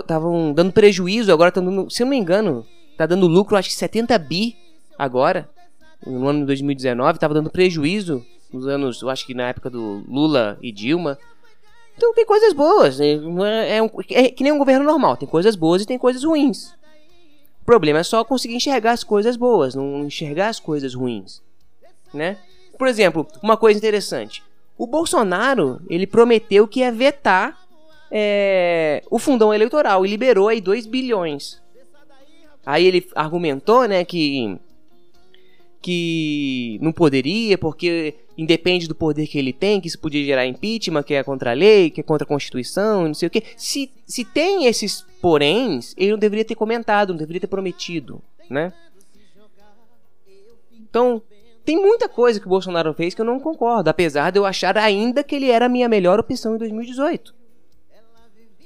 estavam 0.00 0.50
é, 0.50 0.52
dando 0.54 0.72
prejuízo, 0.72 1.32
agora 1.32 1.48
estão 1.48 1.64
dando, 1.64 1.90
se 1.90 2.02
eu 2.02 2.06
não 2.06 2.10
me 2.10 2.16
engano, 2.16 2.66
tá 2.96 3.04
dando 3.04 3.26
lucro, 3.26 3.56
acho 3.56 3.68
que 3.68 3.74
70 3.74 4.16
bi 4.18 4.56
agora, 4.98 5.48
no 6.06 6.28
ano 6.28 6.40
de 6.40 6.46
2019, 6.46 7.16
estava 7.16 7.34
dando 7.34 7.50
prejuízo 7.50 8.24
nos 8.52 8.66
anos, 8.66 9.02
eu 9.02 9.08
acho 9.08 9.26
que 9.26 9.34
na 9.34 9.48
época 9.48 9.70
do 9.70 10.04
Lula 10.06 10.58
e 10.62 10.70
Dilma. 10.70 11.18
Então 11.96 12.14
tem 12.14 12.24
coisas 12.24 12.52
boas, 12.52 12.98
né? 12.98 13.06
é, 13.44 13.76
é, 13.76 13.82
um, 13.82 13.90
é 14.10 14.28
que 14.28 14.44
nem 14.44 14.52
um 14.52 14.58
governo 14.58 14.84
normal, 14.84 15.16
tem 15.16 15.28
coisas 15.28 15.56
boas 15.56 15.82
e 15.82 15.86
tem 15.86 15.98
coisas 15.98 16.24
ruins. 16.24 16.72
O 17.60 17.64
problema 17.64 18.00
é 18.00 18.02
só 18.02 18.24
conseguir 18.24 18.56
enxergar 18.56 18.92
as 18.92 19.04
coisas 19.04 19.36
boas, 19.36 19.74
não 19.74 20.04
enxergar 20.04 20.48
as 20.48 20.58
coisas 20.58 20.94
ruins, 20.94 21.42
né? 22.12 22.38
Por 22.82 22.88
exemplo, 22.88 23.28
uma 23.40 23.56
coisa 23.56 23.78
interessante. 23.78 24.42
O 24.76 24.88
Bolsonaro, 24.88 25.80
ele 25.88 26.04
prometeu 26.04 26.66
que 26.66 26.80
ia 26.80 26.90
vetar 26.90 27.56
é, 28.10 29.04
o 29.08 29.20
fundão 29.20 29.54
eleitoral 29.54 30.04
e 30.04 30.08
liberou 30.08 30.48
aí 30.48 30.60
2 30.60 30.86
bilhões. 30.86 31.62
Aí 32.66 32.84
ele 32.84 33.08
argumentou, 33.14 33.86
né, 33.86 34.04
que 34.04 34.58
que 35.80 36.76
não 36.82 36.92
poderia 36.92 37.56
porque 37.56 38.16
independe 38.36 38.88
do 38.88 38.96
poder 38.96 39.28
que 39.28 39.38
ele 39.38 39.52
tem, 39.52 39.80
que 39.80 39.86
isso 39.86 40.00
podia 40.00 40.24
gerar 40.24 40.44
impeachment, 40.44 41.04
que 41.04 41.14
é 41.14 41.22
contra 41.22 41.52
a 41.52 41.54
lei, 41.54 41.88
que 41.88 42.00
é 42.00 42.02
contra 42.02 42.24
a 42.24 42.28
Constituição, 42.28 43.06
não 43.06 43.14
sei 43.14 43.28
o 43.28 43.30
que. 43.30 43.44
Se, 43.56 43.92
se 44.04 44.24
tem 44.24 44.66
esses 44.66 45.06
poréns, 45.20 45.94
ele 45.96 46.10
não 46.10 46.18
deveria 46.18 46.44
ter 46.44 46.56
comentado, 46.56 47.10
não 47.10 47.18
deveria 47.18 47.42
ter 47.42 47.46
prometido, 47.46 48.20
né? 48.50 48.72
Então, 50.72 51.22
tem 51.64 51.80
muita 51.80 52.08
coisa 52.08 52.40
que 52.40 52.46
o 52.46 52.48
Bolsonaro 52.48 52.92
fez 52.92 53.14
que 53.14 53.20
eu 53.20 53.24
não 53.24 53.38
concordo, 53.38 53.88
apesar 53.88 54.30
de 54.30 54.38
eu 54.38 54.44
achar 54.44 54.76
ainda 54.76 55.22
que 55.22 55.34
ele 55.34 55.50
era 55.50 55.66
a 55.66 55.68
minha 55.68 55.88
melhor 55.88 56.18
opção 56.18 56.54
em 56.54 56.58
2018. 56.58 57.34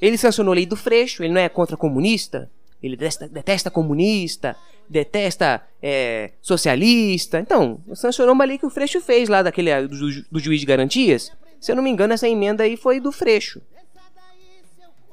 Ele 0.00 0.16
sancionou 0.18 0.52
a 0.52 0.54
lei 0.54 0.66
do 0.66 0.76
Freixo, 0.76 1.22
ele 1.22 1.32
não 1.32 1.40
é 1.40 1.48
contra 1.48 1.76
comunista, 1.76 2.50
ele 2.82 2.96
detesta, 2.96 3.28
detesta 3.28 3.70
comunista, 3.70 4.56
detesta 4.88 5.62
é, 5.82 6.32
socialista. 6.40 7.38
Então, 7.40 7.80
sancionou 7.94 8.34
uma 8.34 8.44
lei 8.44 8.58
que 8.58 8.66
o 8.66 8.70
Freixo 8.70 9.00
fez 9.00 9.28
lá 9.28 9.42
daquele 9.42 9.88
do, 9.88 10.22
do, 10.30 10.38
juiz 10.38 10.60
de 10.60 10.66
garantias. 10.66 11.32
Se 11.60 11.72
eu 11.72 11.76
não 11.76 11.82
me 11.82 11.90
engano, 11.90 12.12
essa 12.12 12.28
emenda 12.28 12.64
aí 12.64 12.76
foi 12.76 13.00
do 13.00 13.10
Freixo. 13.10 13.60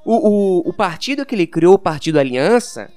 O, 0.06 0.16
o, 0.16 0.70
o 0.70 0.74
partido 0.74 1.26
que 1.26 1.34
ele 1.34 1.48
criou, 1.48 1.76
o 1.76 1.80
Partido 1.80 2.20
Aliança, 2.20 2.92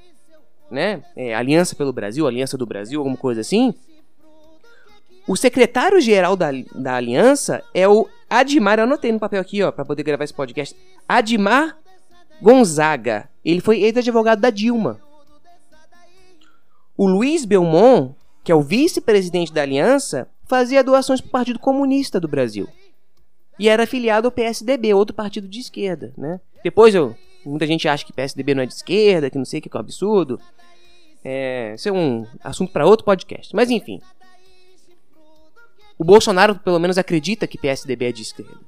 né? 0.68 1.04
É, 1.14 1.36
Aliança 1.36 1.76
pelo 1.76 1.92
Brasil, 1.92 2.26
Aliança 2.26 2.58
do 2.58 2.66
Brasil, 2.66 2.98
alguma 2.98 3.16
coisa 3.16 3.40
assim 3.40 3.72
o 5.26 5.36
secretário-geral 5.36 6.36
da, 6.36 6.50
da 6.74 6.94
aliança 6.94 7.62
é 7.74 7.88
o 7.88 8.08
Admar, 8.28 8.78
eu 8.78 8.84
anotei 8.84 9.12
no 9.12 9.20
papel 9.20 9.40
aqui, 9.40 9.62
ó, 9.62 9.70
para 9.70 9.84
poder 9.84 10.02
gravar 10.02 10.24
esse 10.24 10.34
podcast. 10.34 10.76
Admar 11.08 11.76
Gonzaga. 12.40 13.28
Ele 13.44 13.60
foi 13.60 13.80
ex-advogado 13.82 14.40
da 14.40 14.50
Dilma. 14.50 15.00
O 16.96 17.06
Luiz 17.06 17.44
Belmont, 17.44 18.14
que 18.42 18.50
é 18.50 18.54
o 18.54 18.62
vice-presidente 18.62 19.52
da 19.52 19.62
aliança, 19.62 20.28
fazia 20.46 20.82
doações 20.82 21.20
para 21.20 21.28
o 21.28 21.32
Partido 21.32 21.58
Comunista 21.58 22.18
do 22.18 22.28
Brasil. 22.28 22.68
E 23.58 23.68
era 23.68 23.84
afiliado 23.84 24.26
ao 24.26 24.32
PSDB, 24.32 24.94
outro 24.94 25.14
partido 25.14 25.48
de 25.48 25.60
esquerda, 25.60 26.12
né? 26.16 26.40
Depois 26.62 26.94
eu, 26.94 27.16
muita 27.44 27.66
gente 27.66 27.88
acha 27.88 28.04
que 28.04 28.12
PSDB 28.12 28.54
não 28.54 28.62
é 28.62 28.66
de 28.66 28.74
esquerda, 28.74 29.30
que 29.30 29.38
não 29.38 29.44
sei 29.44 29.60
o 29.60 29.62
que, 29.62 29.68
que 29.68 29.76
é 29.76 29.78
um 29.78 29.80
absurdo. 29.80 30.40
É, 31.24 31.74
isso 31.74 31.88
é 31.88 31.92
um 31.92 32.26
assunto 32.42 32.72
para 32.72 32.86
outro 32.86 33.04
podcast. 33.04 33.54
Mas 33.54 33.70
enfim, 33.70 34.00
o 35.98 36.04
Bolsonaro, 36.04 36.56
pelo 36.56 36.78
menos, 36.78 36.98
acredita 36.98 37.46
que 37.46 37.58
PSDB 37.58 38.06
é 38.06 38.12
de 38.12 38.22
esquerda. 38.22 38.60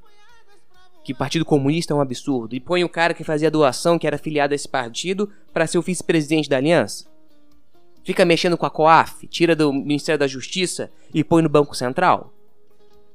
Que 1.04 1.14
Partido 1.14 1.44
Comunista 1.44 1.92
é 1.92 1.96
um 1.96 2.00
absurdo. 2.00 2.54
E 2.54 2.60
põe 2.60 2.84
o 2.84 2.88
cara 2.88 3.14
que 3.14 3.24
fazia 3.24 3.50
doação, 3.50 3.98
que 3.98 4.06
era 4.06 4.16
afiliado 4.16 4.52
a 4.52 4.56
esse 4.56 4.68
partido, 4.68 5.30
para 5.52 5.66
ser 5.66 5.78
o 5.78 5.82
vice-presidente 5.82 6.48
da 6.48 6.56
aliança. 6.56 7.06
Fica 8.04 8.24
mexendo 8.24 8.56
com 8.56 8.64
a 8.64 8.70
COAF, 8.70 9.26
tira 9.26 9.54
do 9.54 9.72
Ministério 9.72 10.18
da 10.18 10.26
Justiça 10.26 10.90
e 11.12 11.22
põe 11.22 11.42
no 11.42 11.48
Banco 11.48 11.74
Central. 11.74 12.32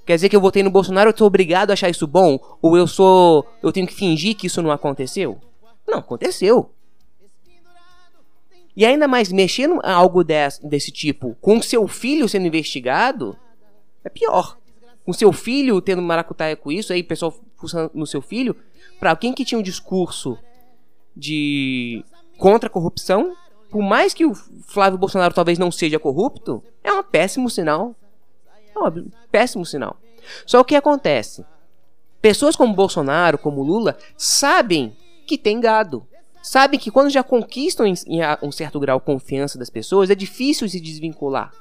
Quer 0.06 0.16
dizer 0.16 0.30
que 0.30 0.36
eu 0.36 0.42
votei 0.42 0.62
no 0.62 0.70
Bolsonaro, 0.70 1.10
eu 1.10 1.18
sou 1.18 1.28
obrigado 1.28 1.72
a 1.72 1.74
achar 1.74 1.90
isso 1.90 2.06
bom? 2.06 2.38
Ou 2.62 2.78
eu 2.78 2.86
sou. 2.86 3.48
Eu 3.62 3.72
tenho 3.72 3.88
que 3.88 3.94
fingir 3.94 4.36
que 4.36 4.48
isso 4.48 4.62
não 4.62 4.70
aconteceu? 4.70 5.40
Não, 5.88 6.00
aconteceu. 6.00 6.70
E 8.76 8.86
ainda 8.86 9.08
mais, 9.08 9.32
mexendo 9.32 9.80
algo 9.84 10.24
desse, 10.24 10.68
desse 10.68 10.92
tipo 10.92 11.38
com 11.40 11.62
seu 11.62 11.88
filho 11.88 12.28
sendo 12.28 12.48
investigado, 12.48 13.38
é 14.04 14.10
pior. 14.10 14.58
Com 15.06 15.14
seu 15.14 15.32
filho 15.34 15.82
tendo 15.82 16.02
maracutaia 16.02 16.56
com 16.56 16.72
isso, 16.72 16.94
aí 16.94 17.02
o 17.02 17.08
pessoal 17.08 17.34
fuçando 17.56 17.92
no 17.94 18.06
seu 18.06 18.22
filho, 18.22 18.56
para 19.00 19.10
alguém 19.10 19.34
que 19.34 19.46
tinha 19.46 19.60
um 19.60 19.64
discurso 19.64 20.38
de 21.16 22.04
contra 22.38 22.68
a 22.68 22.70
corrupção, 22.72 23.36
por 23.70 23.82
mais 23.82 24.14
que 24.14 24.26
o 24.26 24.34
Flávio 24.34 25.00
Bolsonaro 25.00 25.34
talvez 25.34 25.58
não 25.58 25.72
seja 25.72 26.00
corrupto, 26.00 26.64
é 26.84 26.92
um 26.92 27.04
péssimo 27.04 27.50
sinal. 27.50 27.96
É 28.76 28.80
um 28.80 29.10
péssimo 29.32 29.66
sinal. 29.66 29.98
Só 30.46 30.60
o 30.60 30.66
que 30.66 30.76
acontece? 30.76 31.46
Pessoas 32.22 32.56
como 32.56 32.74
Bolsonaro, 32.74 33.38
como 33.38 33.64
Lula, 33.64 33.98
sabem 34.18 34.96
que 35.28 35.38
tem 35.38 35.60
gado. 35.60 36.08
Sabem 36.42 36.80
que 36.80 36.92
quando 36.92 37.10
já 37.10 37.24
conquistam 37.24 37.86
em 37.86 37.96
um 38.42 38.52
certo 38.52 38.80
grau 38.80 39.00
confiança 39.00 39.58
das 39.58 39.70
pessoas, 39.70 40.10
é 40.10 40.16
difícil 40.16 40.68
se 40.68 40.80
desvincular. 40.80 41.52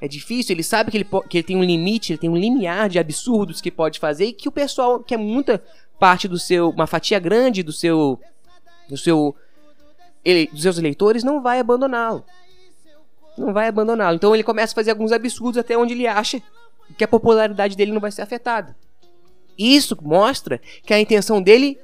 É 0.00 0.06
difícil, 0.06 0.54
ele 0.54 0.62
sabe 0.62 0.90
que 0.90 0.96
ele, 0.98 1.08
que 1.28 1.38
ele 1.38 1.44
tem 1.44 1.56
um 1.56 1.64
limite, 1.64 2.12
ele 2.12 2.18
tem 2.18 2.30
um 2.30 2.36
limiar 2.36 2.88
de 2.88 2.98
absurdos 2.98 3.60
que 3.60 3.70
pode 3.70 3.98
fazer 3.98 4.26
e 4.26 4.32
que 4.32 4.48
o 4.48 4.52
pessoal, 4.52 5.00
que 5.00 5.14
é 5.14 5.16
muita 5.16 5.62
parte 5.98 6.28
do 6.28 6.38
seu, 6.38 6.70
uma 6.70 6.86
fatia 6.86 7.18
grande 7.18 7.62
do 7.62 7.72
seu, 7.72 8.20
do 8.88 8.96
seu, 8.96 9.34
ele, 10.24 10.46
dos 10.52 10.62
seus 10.62 10.78
eleitores, 10.78 11.24
não 11.24 11.42
vai 11.42 11.58
abandoná-lo. 11.58 12.24
Não 13.36 13.52
vai 13.52 13.68
abandoná-lo. 13.68 14.16
Então 14.16 14.34
ele 14.34 14.44
começa 14.44 14.72
a 14.72 14.76
fazer 14.76 14.90
alguns 14.90 15.10
absurdos 15.10 15.58
até 15.58 15.76
onde 15.76 15.94
ele 15.94 16.06
acha 16.06 16.40
que 16.96 17.04
a 17.04 17.08
popularidade 17.08 17.76
dele 17.76 17.92
não 17.92 18.00
vai 18.00 18.12
ser 18.12 18.22
afetada. 18.22 18.76
Isso 19.58 19.98
mostra 20.00 20.60
que 20.84 20.94
a 20.94 21.00
intenção 21.00 21.42
dele 21.42 21.78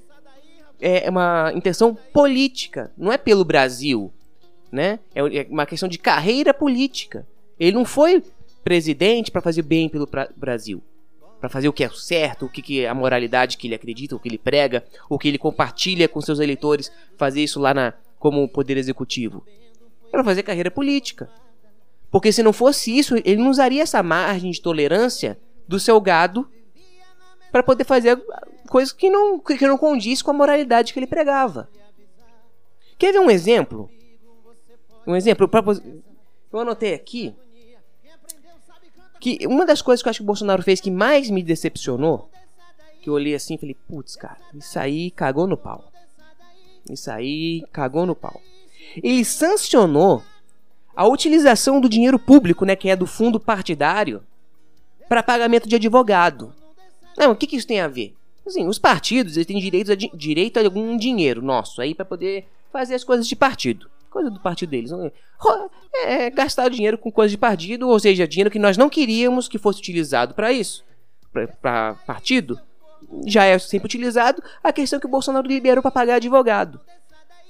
é 0.81 1.11
uma 1.11 1.53
intenção 1.55 1.97
política, 2.13 2.93
não 2.97 3.11
é 3.13 3.19
pelo 3.19 3.45
Brasil, 3.45 4.13
né? 4.71 5.01
É, 5.15 5.21
é 5.21 5.47
uma 5.51 5.67
questão 5.67 5.89
de 5.89 5.99
carreira 5.99 6.53
política. 6.55 7.27
Ele 7.59 7.73
não 7.73 7.85
foi 7.85 8.23
presidente 8.65 9.31
para 9.31 9.43
fazer 9.43 9.63
bem 9.63 9.89
pelo 9.89 10.09
Brasil, 10.37 10.83
para 11.39 11.49
fazer 11.49 11.69
o 11.69 11.73
que 11.73 11.85
é 11.85 11.89
certo, 11.91 12.47
o 12.47 12.49
que, 12.49 12.63
que 12.63 12.81
é 12.81 12.89
a 12.89 12.95
moralidade 12.95 13.59
que 13.59 13.67
ele 13.67 13.75
acredita, 13.75 14.17
o 14.17 14.19
que 14.19 14.29
ele 14.29 14.39
prega, 14.39 14.85
o 15.09 15.19
que 15.19 15.29
ele 15.29 15.39
compartilha 15.39 16.09
com 16.09 16.21
seus 16.21 16.41
eleitores, 16.41 16.91
fazer 17.17 17.43
isso 17.43 17.61
lá 17.61 17.75
na 17.75 17.93
como 18.19 18.49
poder 18.49 18.79
executivo. 18.79 19.45
Para 20.11 20.25
fazer 20.25 20.43
carreira 20.43 20.71
política. 20.71 21.31
Porque 22.11 22.33
se 22.33 22.43
não 22.43 22.53
fosse 22.53 22.97
isso, 22.97 23.17
ele 23.17 23.37
não 23.37 23.51
usaria 23.51 23.83
essa 23.83 24.03
margem 24.03 24.51
de 24.51 24.63
tolerância 24.63 25.39
do 25.69 25.79
seu 25.79 26.01
gado 26.01 26.49
para 27.53 27.63
poder 27.63 27.85
fazer 27.85 28.19
coisas 28.69 28.93
que 28.93 29.11
não, 29.11 29.39
que 29.39 29.67
não 29.67 29.77
condiz 29.77 30.23
com 30.23 30.31
a 30.31 30.35
moralidade 30.35 30.93
que 30.93 30.99
ele 30.99 31.07
pregava. 31.07 31.69
Quer 32.97 33.13
ver 33.13 33.19
um 33.19 33.31
exemplo? 33.31 33.91
Um 35.07 35.15
exemplo, 35.15 35.51
eu 36.51 36.61
anotei 36.61 36.95
aqui 36.95 37.35
que 39.21 39.47
uma 39.47 39.65
das 39.65 39.81
coisas 39.81 40.03
que 40.03 40.09
eu 40.09 40.11
acho 40.11 40.19
que 40.19 40.25
o 40.25 40.27
Bolsonaro 40.27 40.63
fez 40.63 40.81
que 40.81 40.91
mais 40.91 41.31
me 41.31 41.43
decepcionou, 41.43 42.29
que 43.01 43.09
eu 43.09 43.15
olhei 43.15 43.35
assim 43.35 43.55
e 43.55 43.59
falei, 43.59 43.77
putz, 43.89 44.17
cara, 44.17 44.39
isso 44.55 44.79
aí 44.79 45.11
cagou 45.11 45.47
no 45.47 45.57
pau. 45.57 45.91
Isso 46.89 47.11
aí 47.11 47.65
cagou 47.73 48.05
no 48.05 48.15
pau. 48.15 48.41
Ele 48.97 49.25
sancionou 49.25 50.23
a 50.95 51.07
utilização 51.07 51.81
do 51.81 51.89
dinheiro 51.89 52.19
público, 52.19 52.65
né, 52.65 52.77
que 52.77 52.89
é 52.89 52.97
do 52.97 53.07
fundo 53.07 53.41
partidário, 53.41 54.23
para 55.09 55.23
pagamento 55.23 55.69
de 55.69 55.77
advogado. 55.77 56.55
Não, 57.17 57.33
o 57.33 57.37
que, 57.37 57.47
que 57.47 57.57
isso 57.57 57.67
tem 57.67 57.81
a 57.81 57.89
ver? 57.89 58.15
Assim, 58.47 58.67
os 58.67 58.79
partidos 58.79 59.37
eles 59.37 59.47
têm 59.47 59.59
direito 59.59 59.93
a, 59.93 59.95
direito 59.95 60.59
a 60.59 60.65
algum 60.65 60.97
dinheiro 60.97 61.41
nosso 61.41 61.81
aí 61.81 61.95
para 61.95 62.05
poder 62.05 62.47
fazer 62.73 62.95
as 62.95 63.05
coisas 63.05 63.27
de 63.27 63.35
partido. 63.35 63.91
Coisa 64.15 64.31
do 64.31 64.39
partido 64.39 64.71
deles. 64.71 64.93
É, 64.93 66.27
é, 66.27 66.31
gastar 66.31 66.69
dinheiro 66.69 66.97
com 66.97 67.11
coisas 67.11 67.33
de 67.33 67.37
partido, 67.37 67.89
ou 67.89 67.99
seja, 67.99 68.29
dinheiro 68.29 68.49
que 68.49 68.61
nós 68.61 68.77
não 68.77 68.89
queríamos 68.89 69.49
que 69.49 69.59
fosse 69.59 69.81
utilizado 69.81 70.35
para 70.35 70.53
isso, 70.53 70.85
para 71.61 71.95
partido, 72.07 72.57
já 73.27 73.43
é 73.45 73.59
sempre 73.59 73.87
utilizado. 73.87 74.41
A 74.63 74.73
questão 74.73 74.99
é 74.99 75.01
que 75.01 75.07
o 75.07 75.11
Bolsonaro 75.11 75.49
liberou 75.49 75.83
para 75.83 75.91
pagar 75.91 76.15
advogado. 76.15 76.81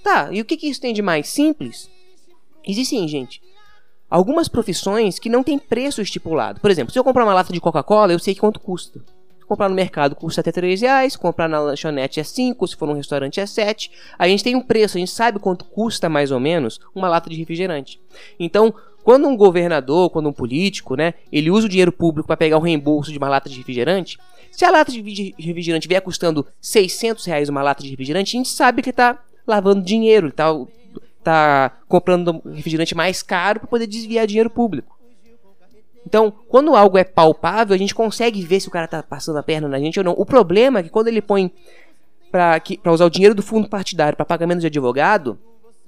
Tá, 0.02 0.30
e 0.32 0.40
o 0.40 0.44
que, 0.44 0.56
que 0.56 0.66
isso 0.66 0.80
tem 0.80 0.94
de 0.94 1.02
mais 1.02 1.28
simples? 1.28 1.90
Existem, 2.66 3.06
gente, 3.06 3.42
algumas 4.08 4.48
profissões 4.48 5.18
que 5.18 5.28
não 5.28 5.42
tem 5.42 5.58
preço 5.58 6.00
estipulado. 6.00 6.60
Por 6.60 6.70
exemplo, 6.70 6.94
se 6.94 6.98
eu 6.98 7.04
comprar 7.04 7.24
uma 7.24 7.34
lata 7.34 7.52
de 7.52 7.60
Coca-Cola, 7.60 8.14
eu 8.14 8.18
sei 8.18 8.34
quanto 8.34 8.58
custa. 8.58 9.04
Comprar 9.46 9.68
no 9.68 9.74
mercado 9.74 10.14
custa 10.14 10.40
até 10.40 10.50
3 10.50 10.80
reais, 10.80 11.16
comprar 11.16 11.48
na 11.48 11.60
lanchonete 11.60 12.20
é 12.20 12.24
5, 12.24 12.66
se 12.66 12.76
for 12.76 12.86
num 12.86 12.94
restaurante 12.94 13.40
é 13.40 13.46
7. 13.46 13.90
A 14.18 14.26
gente 14.26 14.42
tem 14.42 14.56
um 14.56 14.62
preço, 14.62 14.96
a 14.96 15.00
gente 15.00 15.10
sabe 15.10 15.38
quanto 15.38 15.64
custa 15.64 16.08
mais 16.08 16.30
ou 16.30 16.40
menos 16.40 16.80
uma 16.94 17.08
lata 17.08 17.28
de 17.28 17.36
refrigerante. 17.36 18.00
Então, 18.38 18.74
quando 19.02 19.28
um 19.28 19.36
governador, 19.36 20.08
quando 20.08 20.30
um 20.30 20.32
político, 20.32 20.96
né, 20.96 21.12
ele 21.30 21.50
usa 21.50 21.66
o 21.66 21.68
dinheiro 21.68 21.92
público 21.92 22.26
para 22.26 22.38
pegar 22.38 22.56
o 22.56 22.60
reembolso 22.60 23.12
de 23.12 23.18
uma 23.18 23.28
lata 23.28 23.50
de 23.50 23.58
refrigerante, 23.58 24.18
se 24.50 24.64
a 24.64 24.70
lata 24.70 24.90
de 24.90 25.34
refrigerante 25.38 25.86
vier 25.86 26.00
custando 26.00 26.46
600 26.60 27.24
reais 27.26 27.48
uma 27.50 27.62
lata 27.62 27.82
de 27.82 27.90
refrigerante, 27.90 28.34
a 28.34 28.38
gente 28.38 28.48
sabe 28.48 28.80
que 28.80 28.90
está 28.90 29.18
lavando 29.46 29.82
dinheiro, 29.82 30.28
está 30.28 30.54
tá 31.22 31.72
comprando 31.86 32.40
refrigerante 32.54 32.94
mais 32.94 33.22
caro 33.22 33.60
para 33.60 33.68
poder 33.68 33.86
desviar 33.86 34.26
dinheiro 34.26 34.48
público. 34.48 34.93
Então, 36.06 36.30
quando 36.48 36.74
algo 36.74 36.98
é 36.98 37.04
palpável, 37.04 37.74
a 37.74 37.78
gente 37.78 37.94
consegue 37.94 38.42
ver 38.42 38.60
se 38.60 38.68
o 38.68 38.70
cara 38.70 38.86
tá 38.86 39.02
passando 39.02 39.38
a 39.38 39.42
perna 39.42 39.68
na 39.68 39.78
gente 39.78 39.98
ou 39.98 40.04
não. 40.04 40.12
O 40.12 40.26
problema 40.26 40.80
é 40.80 40.82
que 40.82 40.90
quando 40.90 41.08
ele 41.08 41.22
põe 41.22 41.50
para 42.30 42.60
usar 42.92 43.06
o 43.06 43.10
dinheiro 43.10 43.34
do 43.34 43.42
fundo 43.42 43.68
partidário 43.68 44.16
para 44.16 44.24
pagamento 44.24 44.60
de 44.60 44.66
advogado, 44.66 45.38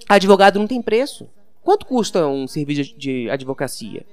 advogado 0.08 0.58
não 0.58 0.66
tem 0.66 0.80
preço. 0.80 1.28
Quanto 1.62 1.84
custa 1.84 2.26
um 2.26 2.46
serviço 2.46 2.96
de 2.96 3.28
advocacia? 3.28 4.06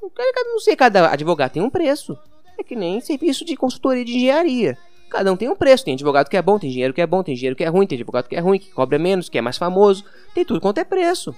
Não 0.00 0.58
sei, 0.60 0.74
cada 0.74 1.12
advogado 1.12 1.52
tem 1.52 1.62
um 1.62 1.70
preço. 1.70 2.18
É 2.56 2.62
que 2.62 2.74
nem 2.74 3.00
serviço 3.00 3.44
de 3.44 3.56
consultoria 3.56 4.04
de 4.04 4.16
engenharia. 4.16 4.76
Cada 5.10 5.32
um 5.32 5.36
tem 5.36 5.48
um 5.48 5.54
preço. 5.54 5.84
Tem 5.84 5.94
advogado 5.94 6.28
que 6.28 6.36
é 6.36 6.42
bom, 6.42 6.58
tem 6.58 6.70
engenheiro 6.70 6.94
que 6.94 7.00
é 7.00 7.06
bom, 7.06 7.22
tem 7.22 7.34
engenheiro 7.34 7.54
que 7.54 7.64
é 7.64 7.68
ruim, 7.68 7.86
tem 7.86 7.96
advogado 7.96 8.28
que 8.28 8.34
é 8.34 8.40
ruim, 8.40 8.58
que 8.58 8.70
cobra 8.70 8.98
menos, 8.98 9.28
que 9.28 9.38
é 9.38 9.40
mais 9.40 9.56
famoso. 9.56 10.04
Tem 10.34 10.44
tudo 10.44 10.60
quanto 10.60 10.78
é 10.78 10.84
preço. 10.84 11.34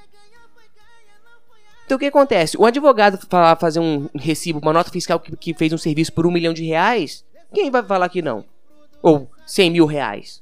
Então 1.90 1.97
o 1.97 1.99
que 1.99 2.06
acontece? 2.06 2.56
O 2.56 2.64
advogado 2.64 3.18
falar, 3.28 3.56
fazer 3.56 3.80
um 3.80 4.09
recibo, 4.14 4.61
uma 4.61 4.73
nota 4.73 4.92
fiscal 4.92 5.18
que, 5.18 5.37
que 5.37 5.52
fez 5.52 5.73
um 5.73 5.76
serviço 5.76 6.12
por 6.12 6.25
um 6.25 6.30
milhão 6.30 6.54
de 6.54 6.64
reais, 6.64 7.25
quem 7.52 7.68
vai 7.68 7.82
falar 7.82 8.09
que 8.09 8.23
não? 8.23 8.44
Ou 9.02 9.28
cem 9.44 9.73
mil 9.73 9.87
reais? 9.87 10.40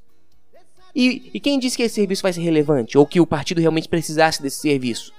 E, 0.94 1.30
e 1.32 1.40
quem 1.40 1.58
disse 1.58 1.74
que 1.74 1.82
esse 1.82 1.94
serviço 1.94 2.20
vai 2.20 2.34
ser 2.34 2.42
relevante? 2.42 2.98
Ou 2.98 3.06
que 3.06 3.18
o 3.18 3.26
partido 3.26 3.62
realmente 3.62 3.88
precisasse 3.88 4.42
desse 4.42 4.58
serviço? 4.60 5.10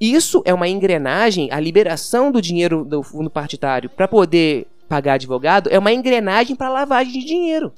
Isso 0.00 0.42
é 0.46 0.54
uma 0.54 0.66
engrenagem, 0.66 1.52
a 1.52 1.60
liberação 1.60 2.32
do 2.32 2.40
dinheiro 2.40 2.86
do 2.86 3.02
fundo 3.02 3.28
partidário 3.28 3.90
para 3.90 4.08
poder 4.08 4.66
pagar 4.88 5.14
advogado 5.14 5.68
é 5.68 5.78
uma 5.78 5.92
engrenagem 5.92 6.56
para 6.56 6.70
lavagem 6.70 7.12
de 7.12 7.22
dinheiro. 7.22 7.70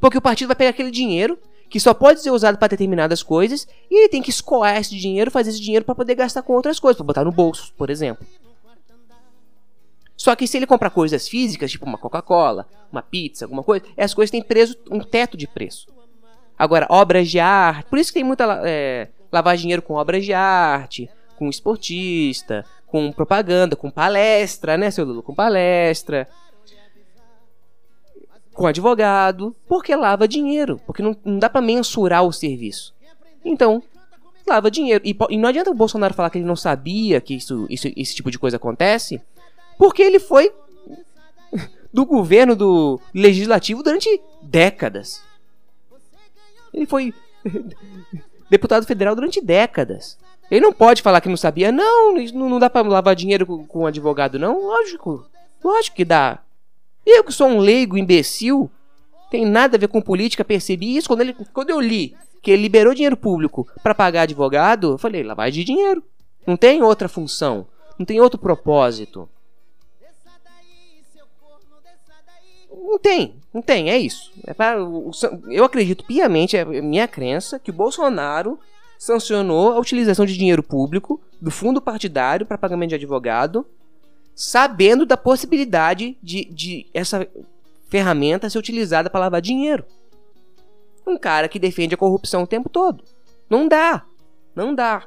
Porque 0.00 0.18
o 0.18 0.22
partido 0.22 0.46
vai 0.46 0.56
pegar 0.56 0.70
aquele 0.70 0.92
dinheiro, 0.92 1.36
que 1.70 1.78
só 1.78 1.94
pode 1.94 2.20
ser 2.20 2.32
usado 2.32 2.58
para 2.58 2.68
determinadas 2.68 3.22
coisas, 3.22 3.66
e 3.88 4.00
ele 4.00 4.08
tem 4.08 4.20
que 4.20 4.30
escoar 4.30 4.76
esse 4.76 4.96
dinheiro, 4.96 5.30
fazer 5.30 5.50
esse 5.50 5.60
dinheiro 5.60 5.84
para 5.84 5.94
poder 5.94 6.16
gastar 6.16 6.42
com 6.42 6.52
outras 6.52 6.80
coisas, 6.80 6.96
para 6.96 7.06
botar 7.06 7.24
no 7.24 7.30
bolso, 7.30 7.72
por 7.78 7.88
exemplo. 7.88 8.26
Só 10.16 10.34
que 10.34 10.46
se 10.46 10.56
ele 10.58 10.66
comprar 10.66 10.90
coisas 10.90 11.28
físicas, 11.28 11.70
tipo 11.70 11.86
uma 11.86 11.96
Coca-Cola, 11.96 12.66
uma 12.92 13.00
pizza, 13.00 13.44
alguma 13.44 13.62
coisa, 13.62 13.86
essas 13.96 14.12
coisas 14.12 14.30
têm 14.32 14.42
preso 14.42 14.76
um 14.90 14.98
teto 14.98 15.36
de 15.36 15.46
preço. 15.46 15.86
Agora, 16.58 16.86
obras 16.90 17.30
de 17.30 17.38
arte, 17.38 17.88
por 17.88 17.98
isso 17.98 18.10
que 18.12 18.18
tem 18.18 18.24
muita 18.24 18.60
é, 18.64 19.08
lavar 19.32 19.56
dinheiro 19.56 19.80
com 19.80 19.94
obras 19.94 20.24
de 20.24 20.34
arte, 20.34 21.08
com 21.38 21.48
esportista, 21.48 22.66
com 22.86 23.12
propaganda, 23.12 23.76
com 23.76 23.90
palestra, 23.90 24.76
né, 24.76 24.90
seu 24.90 25.04
Lulu? 25.04 25.22
Com 25.22 25.34
palestra 25.34 26.28
com 28.52 28.66
advogado, 28.66 29.54
porque 29.68 29.94
lava 29.94 30.28
dinheiro, 30.28 30.80
porque 30.86 31.02
não, 31.02 31.16
não 31.24 31.38
dá 31.38 31.48
para 31.48 31.60
mensurar 31.60 32.24
o 32.24 32.32
serviço. 32.32 32.94
Então, 33.44 33.82
lava 34.46 34.70
dinheiro. 34.70 35.02
E, 35.04 35.16
e, 35.30 35.36
não 35.36 35.48
adianta 35.48 35.70
o 35.70 35.74
Bolsonaro 35.74 36.14
falar 36.14 36.30
que 36.30 36.38
ele 36.38 36.44
não 36.44 36.56
sabia 36.56 37.20
que 37.20 37.34
isso, 37.34 37.66
isso, 37.70 37.88
esse 37.96 38.14
tipo 38.14 38.30
de 38.30 38.38
coisa 38.38 38.56
acontece, 38.56 39.20
porque 39.78 40.02
ele 40.02 40.18
foi 40.18 40.52
do 41.92 42.04
governo 42.04 42.54
do 42.54 43.00
legislativo 43.14 43.82
durante 43.82 44.20
décadas. 44.42 45.22
Ele 46.72 46.86
foi 46.86 47.14
deputado 48.50 48.86
federal 48.86 49.14
durante 49.14 49.40
décadas. 49.40 50.18
Ele 50.50 50.60
não 50.60 50.72
pode 50.72 51.00
falar 51.00 51.20
que 51.20 51.28
não 51.28 51.36
sabia. 51.36 51.70
Não, 51.70 52.14
não 52.14 52.58
dá 52.58 52.68
para 52.68 52.86
lavar 52.86 53.14
dinheiro 53.14 53.46
com, 53.46 53.64
com 53.64 53.86
advogado, 53.86 54.38
não. 54.38 54.66
Lógico. 54.66 55.24
Lógico 55.62 55.96
que 55.96 56.04
dá. 56.04 56.40
Eu 57.04 57.24
que 57.24 57.32
sou 57.32 57.48
um 57.48 57.58
leigo 57.58 57.96
imbecil, 57.96 58.70
tem 59.30 59.46
nada 59.46 59.76
a 59.76 59.80
ver 59.80 59.88
com 59.88 60.00
política, 60.00 60.44
percebi 60.44 60.96
isso 60.96 61.08
quando, 61.08 61.22
ele, 61.22 61.34
quando 61.52 61.70
eu 61.70 61.80
li 61.80 62.14
que 62.42 62.50
ele 62.50 62.62
liberou 62.62 62.94
dinheiro 62.94 63.16
público 63.16 63.66
para 63.82 63.94
pagar 63.94 64.22
advogado, 64.22 64.92
eu 64.92 64.98
falei, 64.98 65.22
lavagem 65.22 65.60
de 65.60 65.64
dinheiro. 65.64 66.02
Não 66.46 66.56
tem 66.56 66.82
outra 66.82 67.08
função, 67.08 67.66
não 67.98 68.06
tem 68.06 68.20
outro 68.20 68.38
propósito. 68.38 69.28
Não 72.72 72.98
tem, 72.98 73.34
não 73.52 73.60
tem, 73.60 73.90
é 73.90 73.98
isso. 73.98 74.32
É 74.46 74.54
pra, 74.54 74.76
eu 75.48 75.64
acredito 75.64 76.04
piamente, 76.04 76.56
é 76.56 76.64
minha 76.64 77.06
crença, 77.06 77.58
que 77.58 77.70
o 77.70 77.74
Bolsonaro 77.74 78.58
sancionou 78.98 79.72
a 79.72 79.78
utilização 79.78 80.24
de 80.24 80.36
dinheiro 80.36 80.62
público 80.62 81.20
do 81.40 81.50
fundo 81.50 81.80
partidário 81.80 82.46
para 82.46 82.58
pagamento 82.58 82.90
de 82.90 82.94
advogado 82.96 83.66
sabendo 84.34 85.04
da 85.04 85.16
possibilidade 85.16 86.16
de, 86.22 86.44
de 86.46 86.86
essa 86.94 87.26
ferramenta 87.88 88.48
ser 88.48 88.58
utilizada 88.58 89.10
para 89.10 89.20
lavar 89.20 89.40
dinheiro. 89.40 89.84
Um 91.06 91.18
cara 91.18 91.48
que 91.48 91.58
defende 91.58 91.94
a 91.94 91.98
corrupção 91.98 92.42
o 92.42 92.46
tempo 92.46 92.68
todo. 92.68 93.04
Não 93.48 93.66
dá. 93.66 94.04
Não 94.54 94.74
dá. 94.74 95.06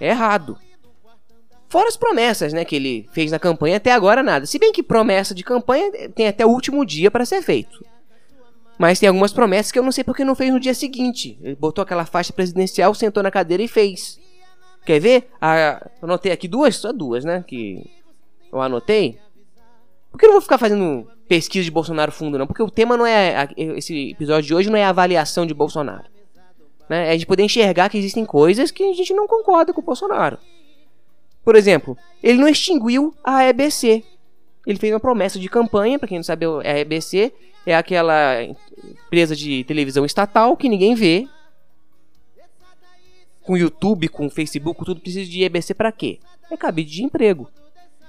É 0.00 0.08
errado. 0.08 0.58
Fora 1.68 1.88
as 1.88 1.96
promessas, 1.96 2.52
né, 2.52 2.66
que 2.66 2.76
ele 2.76 3.08
fez 3.12 3.30
na 3.30 3.38
campanha, 3.38 3.78
até 3.78 3.92
agora 3.92 4.22
nada. 4.22 4.44
Se 4.44 4.58
bem 4.58 4.72
que 4.72 4.82
promessa 4.82 5.34
de 5.34 5.42
campanha 5.42 5.90
tem 6.10 6.28
até 6.28 6.44
o 6.44 6.50
último 6.50 6.84
dia 6.84 7.10
para 7.10 7.24
ser 7.24 7.40
feito. 7.40 7.82
Mas 8.78 8.98
tem 8.98 9.08
algumas 9.08 9.32
promessas 9.32 9.70
que 9.70 9.78
eu 9.78 9.82
não 9.82 9.92
sei 9.92 10.02
porque 10.02 10.24
não 10.24 10.34
fez 10.34 10.52
no 10.52 10.60
dia 10.60 10.74
seguinte. 10.74 11.38
Ele 11.40 11.54
botou 11.54 11.82
aquela 11.82 12.04
faixa 12.04 12.32
presidencial, 12.32 12.94
sentou 12.94 13.22
na 13.22 13.30
cadeira 13.30 13.62
e 13.62 13.68
fez. 13.68 14.18
Quer 14.84 15.00
ver? 15.00 15.30
Ah, 15.40 15.88
anotei 16.00 16.32
aqui 16.32 16.48
duas, 16.48 16.76
só 16.76 16.92
duas, 16.92 17.24
né, 17.24 17.44
que 17.46 17.88
eu 18.52 18.60
anotei. 18.60 19.18
Porque 20.10 20.26
eu 20.26 20.28
não 20.28 20.34
vou 20.34 20.42
ficar 20.42 20.58
fazendo 20.58 21.08
pesquisa 21.26 21.64
de 21.64 21.70
Bolsonaro 21.70 22.12
fundo, 22.12 22.38
não. 22.38 22.46
Porque 22.46 22.62
o 22.62 22.70
tema 22.70 22.96
não 22.96 23.06
é. 23.06 23.48
Esse 23.56 24.10
episódio 24.10 24.48
de 24.48 24.54
hoje 24.54 24.70
não 24.70 24.76
é 24.76 24.84
a 24.84 24.90
avaliação 24.90 25.46
de 25.46 25.54
Bolsonaro. 25.54 26.04
Né? 26.88 27.14
É 27.14 27.16
de 27.16 27.24
poder 27.24 27.42
enxergar 27.42 27.88
que 27.88 27.96
existem 27.96 28.26
coisas 28.26 28.70
que 28.70 28.82
a 28.82 28.92
gente 28.92 29.14
não 29.14 29.26
concorda 29.26 29.72
com 29.72 29.80
o 29.80 29.84
Bolsonaro. 29.84 30.36
Por 31.42 31.56
exemplo, 31.56 31.96
ele 32.22 32.38
não 32.38 32.48
extinguiu 32.48 33.14
a 33.24 33.44
EBC. 33.44 34.04
Ele 34.66 34.78
fez 34.78 34.92
uma 34.92 35.00
promessa 35.00 35.38
de 35.38 35.48
campanha, 35.48 35.98
para 35.98 36.06
quem 36.06 36.18
não 36.18 36.22
sabe, 36.22 36.44
a 36.46 36.78
EBC 36.78 37.32
é 37.66 37.74
aquela 37.74 38.42
empresa 38.42 39.34
de 39.34 39.64
televisão 39.64 40.04
estatal 40.04 40.56
que 40.56 40.68
ninguém 40.68 40.94
vê. 40.94 41.26
Com 43.42 43.56
YouTube, 43.56 44.08
com 44.08 44.30
Facebook, 44.30 44.84
tudo 44.84 45.00
precisa 45.00 45.28
de 45.28 45.42
EBC 45.42 45.74
para 45.74 45.90
quê? 45.90 46.18
É 46.50 46.56
cabide 46.56 46.90
de 46.90 47.02
emprego. 47.02 47.50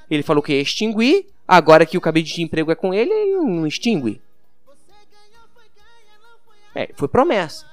Ele 0.10 0.24
falou 0.24 0.44
que 0.44 0.54
ia 0.54 0.62
extinguir, 0.62 1.28
agora 1.48 1.86
que 1.86 1.98
o 1.98 2.02
cabide 2.02 2.34
de 2.34 2.42
emprego 2.42 2.72
é 2.72 2.76
com 2.76 2.94
ele, 2.94 3.12
ele 3.12 3.36
não 3.38 3.66
extingue. 3.66 4.22
É, 6.76 6.90
foi 6.96 7.08
promessa. 7.08 7.66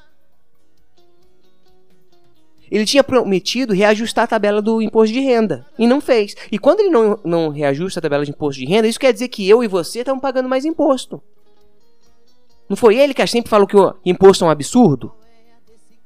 Ele 2.71 2.87
tinha 2.87 3.03
prometido 3.03 3.75
reajustar 3.75 4.25
a 4.25 4.29
tabela 4.29 4.63
do 4.63 4.81
imposto 4.81 5.13
de 5.13 5.21
renda 5.21 5.67
e 5.77 5.89
não 5.89 6.01
fez. 6.01 6.37
E 6.53 6.59
quando 6.59 6.81
ele 6.81 6.91
não, 6.91 7.19
não 7.25 7.49
reajusta 7.49 7.99
a 7.99 8.03
tabela 8.03 8.25
de 8.25 8.31
imposto 8.31 8.61
de 8.61 8.67
renda, 8.67 8.87
isso 8.87 9.01
quer 9.01 9.13
dizer 9.13 9.29
que 9.29 9.49
eu 9.49 9.65
e 9.65 9.69
você 9.69 10.01
estamos 10.01 10.23
pagando 10.23 10.49
mais 10.49 10.65
imposto. 10.65 11.21
Não 12.69 12.77
foi 12.77 12.97
ele 12.97 13.13
que 13.13 13.27
sempre 13.27 13.51
falou 13.51 13.67
que 13.67 13.77
o 13.77 13.97
imposto 14.05 14.45
é 14.45 14.47
um 14.47 14.51
absurdo? 14.51 15.13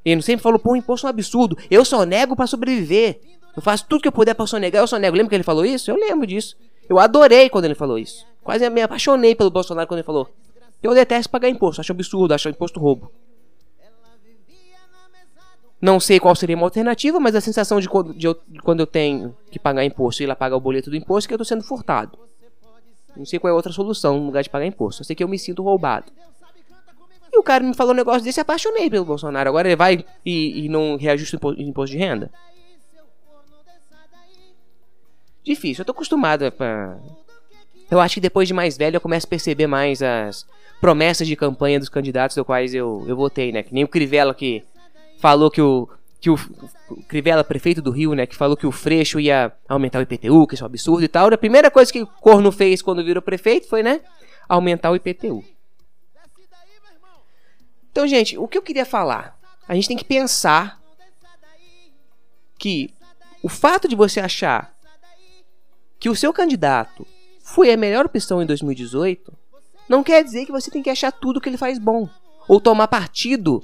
Ele 0.05 0.21
sempre 0.23 0.43
falou, 0.43 0.59
pô, 0.59 0.73
o 0.73 0.77
imposto 0.77 1.07
é 1.07 1.09
um 1.09 1.11
absurdo. 1.11 1.57
Eu 1.71 1.85
só 1.85 2.05
nego 2.05 2.37
para 2.37 2.47
sobreviver. 2.47 3.21
Eu 3.57 3.63
faço 3.63 3.87
tudo 3.89 4.03
que 4.03 4.09
eu 4.09 4.13
puder 4.13 4.35
pra 4.35 4.47
sonegar, 4.47 4.83
eu 4.83 4.87
sonego. 4.87 5.17
Lembra 5.17 5.31
que 5.31 5.37
ele 5.37 5.45
falou 5.45 5.65
isso? 5.65 5.91
Eu 5.91 5.97
lembro 5.97 6.27
disso. 6.27 6.57
Eu 6.89 6.99
adorei 6.99 7.49
quando 7.49 7.65
ele 7.65 7.75
falou 7.75 7.99
isso. 7.99 8.27
Quase 8.43 8.69
me 8.69 8.83
apaixonei 8.83 9.35
pelo 9.35 9.51
Bolsonaro 9.51 9.87
quando 9.87 9.99
ele 9.99 10.07
falou. 10.07 10.29
Eu 10.83 10.93
detesto 10.93 11.31
pagar 11.31 11.49
imposto, 11.49 11.81
acho 11.81 11.93
absurdo, 11.93 12.35
acho 12.35 12.49
imposto 12.49 12.79
roubo. 12.79 13.11
Não 15.81 16.01
sei 16.01 16.19
qual 16.19 16.35
seria 16.35 16.57
uma 16.57 16.67
alternativa, 16.67 17.21
mas 17.21 17.35
a 17.35 17.41
sensação 17.41 17.81
de 17.81 17.89
quando, 17.89 18.15
de 18.15 18.27
eu, 18.27 18.39
de 18.49 18.59
quando 18.61 18.81
eu 18.81 18.87
tenho 18.87 19.37
que 19.51 19.59
pagar 19.59 19.85
imposto 19.85 20.23
e 20.23 20.25
ir 20.25 20.27
lá 20.27 20.37
pagar 20.37 20.57
o 20.57 20.61
boleto 20.61 20.91
do 20.91 20.97
imposto 20.97 21.27
é 21.27 21.29
que 21.29 21.35
eu 21.35 21.37
estou 21.37 21.45
sendo 21.45 21.63
furtado. 21.63 22.19
Não 23.17 23.25
sei 23.25 23.39
qual 23.39 23.51
é 23.51 23.55
outra 23.55 23.73
solução 23.73 24.19
no 24.19 24.27
lugar 24.27 24.43
de 24.43 24.51
pagar 24.51 24.67
imposto. 24.67 25.03
Eu 25.03 25.05
sei 25.07 25.15
que 25.15 25.23
eu 25.23 25.29
me 25.29 25.39
sinto 25.39 25.63
roubado. 25.63 26.11
E 27.35 27.39
o 27.39 27.43
cara 27.43 27.65
me 27.65 27.75
falou 27.75 27.93
um 27.93 27.97
negócio 27.97 28.23
desse 28.23 28.39
e 28.39 28.43
apaixonei 28.43 28.89
pelo 28.89 29.05
Bolsonaro. 29.05 29.49
Agora 29.49 29.67
ele 29.67 29.75
vai 29.75 30.05
e, 30.25 30.67
e 30.67 30.69
não 30.69 30.97
reajusta 30.97 31.37
o 31.43 31.53
imposto 31.61 31.97
de 31.97 31.99
renda? 31.99 32.31
Difícil, 35.43 35.83
eu 35.83 35.85
tô 35.85 35.91
acostumado 35.91 36.51
pra. 36.53 36.97
Eu 37.91 37.99
acho 37.99 38.15
que 38.15 38.21
depois 38.21 38.47
de 38.47 38.55
mais 38.55 38.77
velho 38.77 38.97
eu 38.97 39.01
começo 39.01 39.27
a 39.27 39.31
perceber 39.31 39.67
mais 39.67 40.01
as 40.01 40.47
promessas 40.81 41.27
de 41.27 41.35
campanha 41.35 41.81
dos 41.81 41.89
candidatos 41.89 42.37
dos 42.37 42.47
quais 42.47 42.73
eu, 42.73 43.05
eu 43.09 43.17
votei, 43.17 43.51
né? 43.51 43.65
Que 43.65 43.75
nem 43.75 43.83
o 43.83 43.89
Crivella 43.89 44.33
que 44.33 44.63
falou 45.19 45.51
que 45.51 45.61
o, 45.61 45.89
que 46.21 46.31
o, 46.31 46.35
o 46.89 47.03
Crivella, 47.03 47.43
prefeito 47.43 47.83
do 47.83 47.91
Rio, 47.91 48.15
né, 48.15 48.27
que 48.27 48.37
falou 48.37 48.57
que 48.57 48.67
o 48.67 48.71
Freixo 48.71 49.19
ia 49.19 49.53
aumentar 49.69 49.99
o 49.99 50.03
IPTU, 50.03 50.47
que 50.47 50.55
isso 50.55 50.63
é 50.63 50.67
um 50.67 50.69
absurdo 50.69 51.03
e 51.03 51.09
tal. 51.09 51.27
A 51.33 51.37
primeira 51.37 51.69
coisa 51.69 51.93
que 51.93 52.03
o 52.03 52.07
Corno 52.07 52.53
fez 52.53 52.81
quando 52.81 53.05
virou 53.05 53.21
prefeito 53.21 53.69
foi, 53.69 53.83
né, 53.83 54.01
aumentar 54.49 54.93
o 54.93 54.97
IPTU. 54.97 55.45
Então, 57.95 58.09
gente, 58.09 58.37
o 58.37 58.49
que 58.49 58.59
eu 58.59 58.63
queria 58.63 58.85
falar? 58.85 59.39
A 59.69 59.75
gente 59.77 59.87
tem 59.87 59.97
que 59.97 60.05
pensar 60.05 60.83
que 62.59 62.93
o 63.41 63.49
fato 63.49 63.87
de 63.87 63.95
você 63.95 64.19
achar 64.19 64.77
que 66.01 66.11
o 66.11 66.17
seu 66.17 66.33
candidato 66.33 67.07
foi 67.45 67.73
a 67.73 67.77
melhor 67.77 68.05
opção 68.05 68.43
em 68.43 68.47
2018 68.47 69.33
não 69.89 70.03
quer 70.03 70.25
dizer 70.25 70.45
que 70.45 70.51
você 70.51 70.73
tem 70.73 70.83
que 70.83 70.91
achar 70.91 71.13
tudo 71.13 71.41
que 71.41 71.49
ele 71.49 71.57
faz 71.57 71.79
bom 71.79 72.09
ou 72.49 72.61
tomar 72.61 72.89
partido 72.89 73.63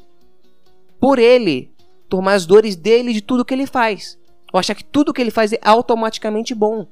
por 1.00 1.18
ele, 1.18 1.74
tomar 2.08 2.34
as 2.34 2.46
dores 2.46 2.76
dele 2.76 3.12
de 3.12 3.20
tudo 3.20 3.44
que 3.44 3.52
ele 3.52 3.66
faz. 3.66 4.16
Ou 4.52 4.60
achar 4.60 4.76
que 4.76 4.84
tudo 4.84 5.12
que 5.12 5.20
ele 5.20 5.32
faz 5.32 5.52
é 5.52 5.58
automaticamente 5.60 6.54
bom. 6.54 6.86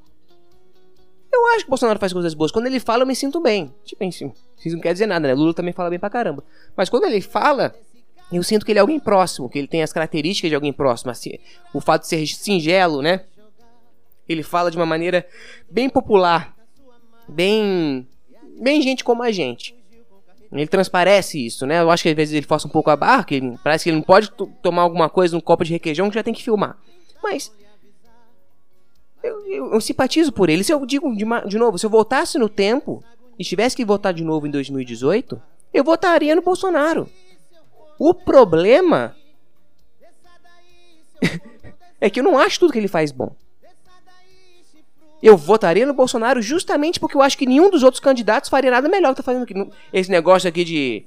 Eu 1.33 1.47
acho 1.51 1.61
que 1.61 1.69
o 1.69 1.71
Bolsonaro 1.71 2.01
faz 2.01 2.13
coisas 2.13 2.35
boas. 2.35 2.51
Quando 2.51 2.67
ele 2.67 2.81
fala, 2.81 3.05
eu 3.05 3.07
me 3.07 3.15
sinto 3.15 3.41
bem. 3.41 3.73
Tipo, 3.85 4.05
assim, 4.05 4.33
isso 4.65 4.77
não 4.77 4.83
quer 4.83 4.93
dizer 4.93 5.07
nada, 5.07 5.29
né? 5.29 5.35
Lula 5.35 5.55
também 5.55 5.73
fala 5.73 5.91
bem 5.91 5.99
pra 5.99 6.11
caramba. 6.11 6.45
Mas 6.77 6.89
quando 6.89 7.05
ele 7.05 7.21
fala, 7.21 7.75
eu 8.33 8.43
sinto 8.43 8.67
que 8.67 8.73
ele 8.73 8.79
é 8.79 8.83
alguém 8.83 8.99
próximo, 8.99 9.49
que 9.49 9.59
ele 9.59 9.69
tem 9.69 9.83
as 9.83 9.93
características 9.93 10.51
de 10.51 10.55
alguém 10.55 10.73
próximo. 10.73 11.11
Assim, 11.11 11.39
o 11.73 11.81
fato 11.81 12.03
de 12.03 12.09
ser 12.09 12.27
singelo, 12.27 13.01
né? 13.01 13.25
Ele 14.29 14.43
fala 14.43 14.71
de 14.71 14.77
uma 14.77 14.85
maneira 14.85 15.27
bem 15.71 15.89
popular, 15.89 16.55
bem, 17.27 18.07
bem 18.61 18.83
gente 18.83 19.03
como 19.03 19.23
a 19.23 19.31
gente. 19.31 19.75
Ele 20.51 20.67
transparece 20.67 21.45
isso, 21.45 21.67
né? 21.67 21.81
Eu 21.81 21.91
acho 21.91 22.03
que 22.03 22.09
às 22.09 22.17
vezes 22.17 22.35
ele 22.35 22.47
força 22.47 22.67
um 22.67 22.71
pouco 22.71 22.91
a 22.91 22.97
barra, 22.97 23.25
que 23.25 23.41
parece 23.63 23.85
que 23.85 23.91
ele 23.91 23.97
não 23.99 24.03
pode 24.03 24.31
tomar 24.63 24.83
alguma 24.83 25.09
coisa 25.09 25.35
num 25.35 25.41
copo 25.41 25.65
de 25.65 25.73
requeijão 25.73 26.09
que 26.09 26.15
já 26.15 26.23
tem 26.23 26.33
que 26.33 26.43
filmar. 26.43 26.79
Mas 27.23 27.53
eu, 29.23 29.47
eu, 29.47 29.73
eu 29.75 29.81
simpatizo 29.81 30.33
por 30.33 30.49
ele. 30.49 30.65
Se 30.65 30.73
eu 30.73 30.85
digo 30.87 31.15
de, 31.15 31.25
de, 31.47 31.59
novo, 31.59 31.79
se 31.79 31.85
eu 31.85 31.91
voltasse 31.91 32.39
no 32.39 32.49
tempo 32.49 33.03
e 33.39 33.45
tivesse 33.45 33.77
que 33.77 33.85
votar 33.85 34.13
de 34.13 34.25
novo 34.25 34.47
em 34.47 34.51
2018, 34.51 35.41
eu 35.73 35.85
votaria 35.85 36.35
no 36.35 36.43
Bolsonaro. 36.43 37.09
O 37.99 38.13
problema 38.13 39.15
é 42.01 42.11
que 42.11 42.21
eu 42.21 42.25
não 42.25 42.39
acho 42.39 42.59
tudo 42.61 42.73
que 42.73 42.79
ele 42.79 42.89
faz 42.89 43.13
bom. 43.13 43.35
Eu 45.21 45.37
votaria 45.37 45.85
no 45.85 45.95
Bolsonaro 45.95 46.41
justamente 46.41 47.01
porque 47.01 47.17
eu 47.17 47.23
acho 47.23 47.37
que 47.37 47.47
nenhum 47.47 47.71
dos 47.71 47.83
outros 47.83 48.01
candidatos 48.01 48.49
faria 48.49 48.71
nada 48.71 48.89
melhor 48.89 49.11
que 49.11 49.17
tá 49.17 49.23
fazendo 49.23 49.43
aqui. 49.43 49.55
Esse 49.93 50.11
negócio 50.11 50.49
aqui 50.49 50.65
de 50.65 51.07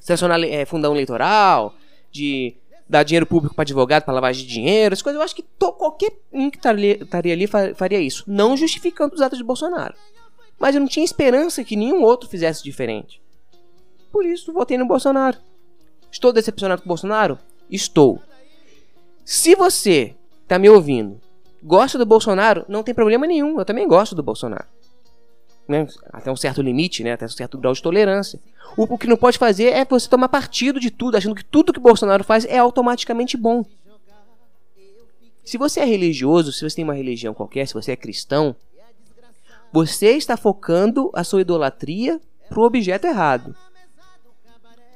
sancionar 0.00 0.42
é, 0.42 0.64
fundão 0.64 0.92
eleitoral, 0.92 1.74
de 2.10 2.56
dar 2.88 3.02
dinheiro 3.02 3.26
público 3.26 3.54
para 3.54 3.62
advogado 3.62 4.04
para 4.04 4.14
lavagem 4.14 4.46
de 4.46 4.52
dinheiro, 4.52 4.94
essas 4.94 5.02
coisas. 5.02 5.18
Eu 5.18 5.24
acho 5.24 5.34
que 5.34 5.44
qualquer 5.58 6.12
um 6.32 6.50
que 6.50 6.56
estaria 6.56 7.32
ali 7.32 7.46
faria 7.46 8.00
isso. 8.00 8.24
Não 8.26 8.56
justificando 8.56 9.14
os 9.14 9.20
atos 9.20 9.38
de 9.38 9.44
Bolsonaro. 9.44 9.94
Mas 10.58 10.74
eu 10.74 10.80
não 10.80 10.88
tinha 10.88 11.04
esperança 11.04 11.64
que 11.64 11.76
nenhum 11.76 12.02
outro 12.02 12.28
fizesse 12.28 12.62
diferente. 12.62 13.20
Por 14.12 14.24
isso, 14.24 14.52
votei 14.52 14.78
no 14.78 14.86
Bolsonaro. 14.86 15.38
Estou 16.10 16.32
decepcionado 16.32 16.82
com 16.82 16.86
o 16.86 16.88
Bolsonaro? 16.88 17.38
Estou. 17.70 18.20
Se 19.24 19.54
você 19.54 20.14
tá 20.46 20.58
me 20.58 20.68
ouvindo 20.68 21.20
gosta 21.64 21.96
do 21.96 22.04
Bolsonaro, 22.04 22.64
não 22.68 22.82
tem 22.82 22.94
problema 22.94 23.26
nenhum. 23.26 23.58
Eu 23.58 23.64
também 23.64 23.88
gosto 23.88 24.14
do 24.14 24.22
Bolsonaro. 24.22 24.66
Né? 25.66 25.86
Até 26.12 26.30
um 26.30 26.36
certo 26.36 26.60
limite, 26.60 27.02
né? 27.02 27.12
até 27.12 27.24
um 27.24 27.28
certo 27.28 27.56
grau 27.56 27.72
de 27.72 27.82
tolerância. 27.82 28.38
O, 28.76 28.82
o, 28.82 28.98
que 28.98 29.06
não 29.06 29.16
pode 29.16 29.38
fazer 29.38 29.72
é 29.72 29.84
você 29.84 30.08
tomar 30.08 30.28
partido 30.28 30.78
de 30.78 30.90
tudo, 30.90 31.16
achando 31.16 31.34
que 31.34 31.44
tudo 31.44 31.72
que 31.72 31.80
Bolsonaro 31.80 32.22
faz 32.22 32.44
é 32.44 32.58
automaticamente 32.58 33.36
bom. 33.36 33.64
Se 35.42 35.56
você 35.56 35.80
é 35.80 35.84
religioso, 35.84 36.52
se 36.52 36.68
você 36.68 36.76
tem 36.76 36.84
uma 36.84 36.94
religião 36.94 37.32
qualquer, 37.32 37.66
se 37.66 37.74
você 37.74 37.92
é 37.92 37.96
cristão, 37.96 38.54
você 39.74 40.12
está 40.12 40.36
focando 40.36 41.10
a 41.12 41.24
sua 41.24 41.40
idolatria 41.40 42.20
para 42.48 42.60
o 42.60 42.62
objeto 42.62 43.08
errado. 43.08 43.56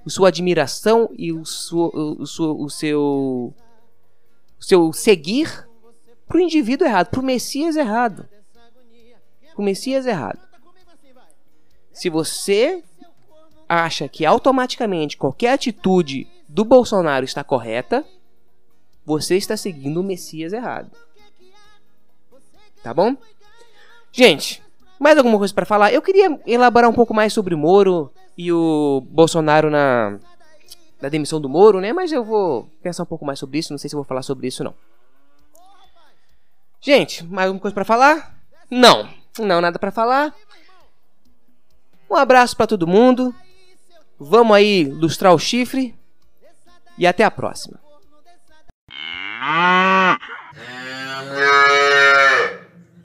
Sua 0.07 0.29
admiração 0.29 1.11
e 1.19 1.33
o, 1.33 1.43
o, 1.73 2.23
o, 2.23 2.64
o 2.64 2.71
seu, 2.71 3.53
o 4.57 4.62
seu 4.62 4.93
seguir 4.93 5.69
pro 6.29 6.38
indivíduo 6.38 6.87
errado, 6.87 7.09
pro 7.09 7.25
Messias 7.25 7.75
errado. 7.75 8.29
Pro 9.53 9.64
Messias 9.64 10.07
errado. 10.07 10.38
Se 11.93 12.09
você 12.09 12.85
acha 13.69 14.09
que 14.09 14.25
automaticamente 14.25 15.17
qualquer 15.17 15.55
atitude 15.55 16.29
do 16.49 16.64
Bolsonaro 16.64 17.25
está 17.25 17.43
correta, 17.43 18.07
você 19.05 19.37
está 19.37 19.57
seguindo 19.57 20.01
o 20.01 20.05
Messias 20.05 20.53
errado. 20.53 20.93
Tá 22.81 22.95
bom? 22.95 23.17
Gente, 24.12 24.62
mais 24.98 25.16
alguma 25.16 25.38
coisa 25.38 25.54
para 25.54 25.66
falar? 25.66 25.92
Eu 25.92 26.02
queria 26.02 26.38
elaborar 26.46 26.90
um 26.90 26.94
pouco 26.94 27.14
mais 27.14 27.32
sobre 27.32 27.54
o 27.54 27.58
Moro 27.58 28.12
e 28.37 28.52
o 28.52 29.02
Bolsonaro 29.08 29.70
na, 29.70 30.18
na 31.00 31.08
demissão 31.08 31.40
do 31.40 31.48
Moro, 31.48 31.80
né? 31.80 31.92
Mas 31.92 32.12
eu 32.12 32.24
vou 32.24 32.68
pensar 32.82 33.04
um 33.04 33.06
pouco 33.06 33.24
mais 33.24 33.38
sobre 33.38 33.58
isso. 33.58 33.72
Não 33.72 33.78
sei 33.78 33.88
se 33.88 33.96
vou 33.96 34.04
falar 34.04 34.22
sobre 34.22 34.48
isso 34.48 34.64
não. 34.64 34.74
Gente, 36.80 37.24
mais 37.26 37.46
alguma 37.46 37.61
coisa 37.61 37.74
para 37.74 37.84
falar? 37.84 38.37
Não, 38.70 39.08
não, 39.38 39.61
nada 39.61 39.78
para 39.78 39.90
falar. 39.90 40.34
Um 42.11 42.16
abraço 42.16 42.56
para 42.56 42.66
todo 42.66 42.87
mundo. 42.87 43.34
Vamos 44.18 44.56
aí 44.56 44.84
lustrar 44.84 45.32
o 45.32 45.38
chifre. 45.38 45.94
E 46.96 47.06
até 47.06 47.24
a 47.24 47.30
próxima. 47.30 47.78